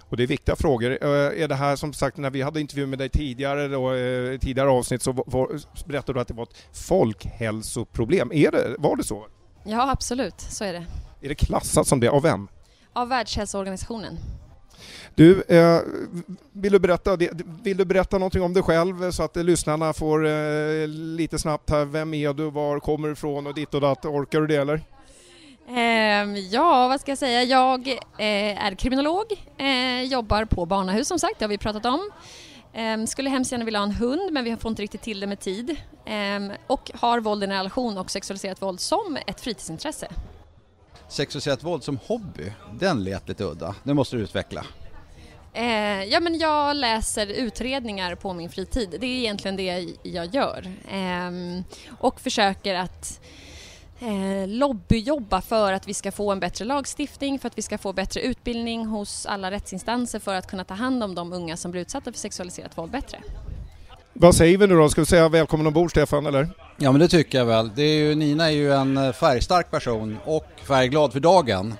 Och 0.00 0.16
det 0.16 0.22
är 0.22 0.26
viktiga 0.26 0.56
frågor. 0.56 0.98
Eh, 1.02 1.42
är 1.42 1.48
det 1.48 1.54
här 1.54 1.76
som 1.76 1.92
sagt, 1.92 2.16
när 2.16 2.30
vi 2.30 2.42
hade 2.42 2.60
intervju 2.60 2.86
med 2.86 2.98
dig 2.98 3.08
tidigare, 3.08 3.68
då, 3.68 3.94
eh, 3.94 4.38
tidigare 4.38 4.70
avsnitt 4.70 5.02
så 5.02 5.12
var, 5.12 5.60
berättade 5.88 6.18
du 6.18 6.20
att 6.20 6.28
det 6.28 6.34
var 6.34 6.42
ett 6.42 6.66
folkhälsoproblem. 6.88 8.32
Är 8.32 8.50
det, 8.50 8.76
var 8.78 8.96
det 8.96 9.04
så? 9.04 9.26
Ja, 9.64 9.90
absolut, 9.90 10.40
så 10.40 10.64
är 10.64 10.72
det. 10.72 10.86
Är 11.20 11.28
det 11.28 11.34
klassat 11.34 11.86
som 11.86 12.00
det? 12.00 12.08
Av 12.08 12.22
vem? 12.22 12.48
Av 12.92 13.08
Världshälsoorganisationen. 13.08 14.18
Du, 15.14 15.42
eh, 15.42 15.80
vill, 16.52 16.72
du 16.72 16.78
berätta, 16.78 17.16
vill 17.62 17.76
du 17.76 17.84
berätta 17.84 18.18
någonting 18.18 18.42
om 18.42 18.54
dig 18.54 18.62
själv 18.62 19.10
så 19.10 19.22
att 19.22 19.36
lyssnarna 19.36 19.92
får 19.92 20.26
eh, 20.26 20.86
lite 20.88 21.38
snabbt 21.38 21.70
här, 21.70 21.84
vem 21.84 22.14
är 22.14 22.32
du, 22.32 22.50
var 22.50 22.80
kommer 22.80 23.08
du 23.08 23.12
ifrån 23.12 23.46
och 23.46 23.54
ditt 23.54 23.74
och 23.74 23.80
datt, 23.80 24.04
orkar 24.04 24.40
du 24.40 24.46
det 24.46 24.56
eller? 24.56 24.80
Eh, 25.68 26.38
ja, 26.38 26.88
vad 26.88 27.00
ska 27.00 27.10
jag 27.10 27.18
säga, 27.18 27.42
jag 27.42 27.88
eh, 27.88 28.64
är 28.64 28.74
kriminolog, 28.74 29.24
eh, 29.58 30.02
jobbar 30.02 30.44
på 30.44 30.66
barnahus 30.66 31.08
som 31.08 31.18
sagt, 31.18 31.38
det 31.38 31.44
har 31.44 31.50
vi 31.50 31.58
pratat 31.58 31.86
om. 31.86 32.10
Um, 32.76 33.06
skulle 33.06 33.30
hemskt 33.30 33.52
gärna 33.52 33.64
vilja 33.64 33.80
ha 33.80 33.86
en 33.86 33.92
hund 33.92 34.32
men 34.32 34.44
vi 34.44 34.56
får 34.56 34.68
inte 34.68 34.82
riktigt 34.82 35.02
till 35.02 35.20
det 35.20 35.26
med 35.26 35.40
tid. 35.40 35.76
Um, 36.36 36.52
och 36.66 36.90
har 36.94 37.20
våld 37.20 37.44
i 37.44 37.46
relation 37.46 37.98
och 37.98 38.10
sexualiserat 38.10 38.62
våld 38.62 38.80
som 38.80 39.18
ett 39.26 39.40
fritidsintresse. 39.40 40.08
Sexualiserat 41.08 41.62
våld 41.62 41.84
som 41.84 41.98
hobby, 42.06 42.52
den 42.80 43.04
lät 43.04 43.28
lite 43.28 43.44
udda. 43.44 43.74
Det 43.82 43.94
måste 43.94 44.16
du 44.16 44.22
utveckla. 44.22 44.64
Eh, 45.56 46.04
ja, 46.04 46.20
men 46.20 46.38
jag 46.38 46.76
läser 46.76 47.26
utredningar 47.26 48.14
på 48.14 48.32
min 48.32 48.50
fritid. 48.50 48.96
Det 49.00 49.06
är 49.06 49.18
egentligen 49.18 49.56
det 49.56 49.88
jag 50.02 50.34
gör. 50.34 50.72
Eh, 50.88 51.62
och 51.98 52.20
försöker 52.20 52.74
att 52.74 53.20
eh, 54.00 54.48
lobbyjobba 54.48 55.40
för 55.40 55.72
att 55.72 55.88
vi 55.88 55.94
ska 55.94 56.12
få 56.12 56.32
en 56.32 56.40
bättre 56.40 56.64
lagstiftning, 56.64 57.38
för 57.38 57.46
att 57.46 57.58
vi 57.58 57.62
ska 57.62 57.78
få 57.78 57.92
bättre 57.92 58.20
utbildning 58.20 58.86
hos 58.86 59.26
alla 59.26 59.50
rättsinstanser 59.50 60.18
för 60.18 60.34
att 60.34 60.46
kunna 60.46 60.64
ta 60.64 60.74
hand 60.74 61.04
om 61.04 61.14
de 61.14 61.32
unga 61.32 61.56
som 61.56 61.70
blir 61.70 61.82
utsatta 61.82 62.12
för 62.12 62.18
sexualiserat 62.18 62.78
våld 62.78 62.92
bättre. 62.92 63.18
Vad 64.12 64.34
säger 64.34 64.58
vi 64.58 64.66
nu 64.66 64.74
då? 64.74 64.88
Ska 64.88 65.00
vi 65.00 65.06
säga 65.06 65.28
välkommen 65.28 65.66
ombord 65.66 65.90
Stefan, 65.90 66.26
eller? 66.26 66.50
Ja 66.76 66.92
men 66.92 67.00
det 67.00 67.08
tycker 67.08 67.38
jag 67.38 67.44
väl. 67.46 67.70
Det 67.74 67.82
är 67.82 67.98
ju, 67.98 68.14
Nina 68.14 68.46
är 68.46 68.54
ju 68.54 68.72
en 68.72 69.12
färgstark 69.12 69.70
person 69.70 70.18
och 70.24 70.46
färgglad 70.66 71.12
för 71.12 71.20
dagen. 71.20 71.74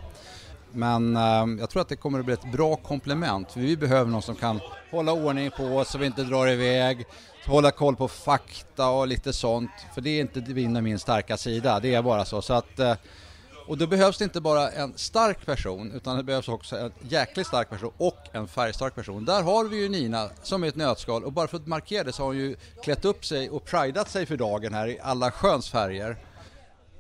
Men 0.75 1.17
eh, 1.17 1.61
jag 1.61 1.71
tror 1.71 1.83
att 1.83 1.89
det 1.89 1.97
kommer 1.97 2.19
att 2.19 2.25
bli 2.25 2.35
ett 2.35 2.53
bra 2.53 2.77
komplement 2.77 3.53
för 3.53 3.61
vi 3.61 3.77
behöver 3.77 4.11
någon 4.11 4.23
som 4.23 4.35
kan 4.35 4.61
hålla 4.91 5.13
ordning 5.13 5.51
på 5.51 5.65
oss 5.65 5.91
så 5.91 5.99
vi 5.99 6.07
inte 6.07 6.23
drar 6.23 6.49
iväg, 6.49 7.05
hålla 7.47 7.71
koll 7.71 7.97
på 7.97 8.09
fakta 8.09 8.89
och 8.89 9.09
lite 9.09 9.33
sånt. 9.33 9.71
För 9.95 10.01
det 10.01 10.11
är 10.11 10.21
inte 10.21 10.41
min 10.41 10.77
och 10.77 10.83
min 10.83 10.99
starka 10.99 11.37
sida, 11.37 11.81
det 11.81 11.95
är 11.95 12.03
bara 12.03 12.25
så. 12.25 12.43
så 12.43 12.55
att, 12.55 12.79
eh, 12.79 12.95
och 13.67 13.79
då 13.79 13.87
behövs 13.87 14.19
det 14.19 14.25
inte 14.25 14.41
bara 14.41 14.71
en 14.71 14.93
stark 14.97 15.47
person 15.47 15.93
utan 15.93 16.17
det 16.17 16.23
behövs 16.23 16.49
också 16.49 16.77
en 16.77 16.93
jäkligt 17.01 17.47
stark 17.47 17.71
person 17.71 17.93
och 17.97 18.19
en 18.33 18.49
färgstark 18.49 18.95
person. 18.95 19.25
Där 19.25 19.43
har 19.43 19.65
vi 19.65 19.83
ju 19.83 19.89
Nina 19.89 20.29
som 20.43 20.65
är 20.65 20.69
ett 20.69 20.77
nötskal 20.77 21.25
och 21.25 21.33
bara 21.33 21.49
för 21.49 21.57
att 21.57 21.67
markera 21.67 22.05
det 22.05 22.13
så 22.13 22.23
har 22.23 22.27
hon 22.27 22.37
ju 22.37 22.57
klätt 22.83 23.05
upp 23.05 23.25
sig 23.25 23.51
och 23.51 23.65
pridat 23.65 24.11
sig 24.11 24.27
för 24.27 24.37
dagen 24.37 24.75
här 24.75 24.89
i 24.89 24.99
alla 25.03 25.31
sköns 25.31 25.71
färger. 25.71 26.17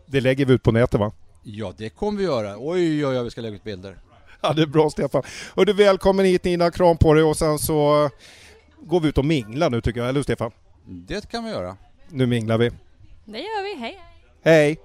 Det 0.06 0.20
lägger 0.20 0.46
vi 0.46 0.52
ut 0.52 0.62
på 0.62 0.72
nätet 0.72 1.00
va? 1.00 1.12
Ja, 1.44 1.72
det 1.76 1.88
kommer 1.90 2.18
vi 2.18 2.24
göra. 2.24 2.54
Oj, 2.58 3.06
oj, 3.06 3.18
oj, 3.18 3.24
vi 3.24 3.30
ska 3.30 3.40
lägga 3.40 3.56
ut 3.56 3.64
bilder. 3.64 3.96
Ja, 4.40 4.52
det 4.52 4.62
är 4.62 4.66
bra 4.66 4.90
Stefan. 4.90 5.22
Och 5.54 5.66
du 5.66 5.72
välkommen 5.72 6.26
hit 6.26 6.44
Nina, 6.44 6.70
kram 6.70 6.96
på 6.96 7.14
dig 7.14 7.22
och 7.24 7.36
sen 7.36 7.58
så 7.58 8.10
går 8.80 9.00
vi 9.00 9.08
ut 9.08 9.18
och 9.18 9.24
minglar 9.24 9.70
nu 9.70 9.80
tycker 9.80 10.00
jag, 10.00 10.08
eller 10.08 10.18
hur 10.18 10.22
Stefan? 10.22 10.50
Det 10.86 11.28
kan 11.28 11.44
vi 11.44 11.50
göra. 11.50 11.76
Nu 12.08 12.26
minglar 12.26 12.58
vi. 12.58 12.70
Det 13.24 13.38
gör 13.38 13.64
vi, 13.64 13.80
hej! 13.80 14.00
Hej! 14.42 14.78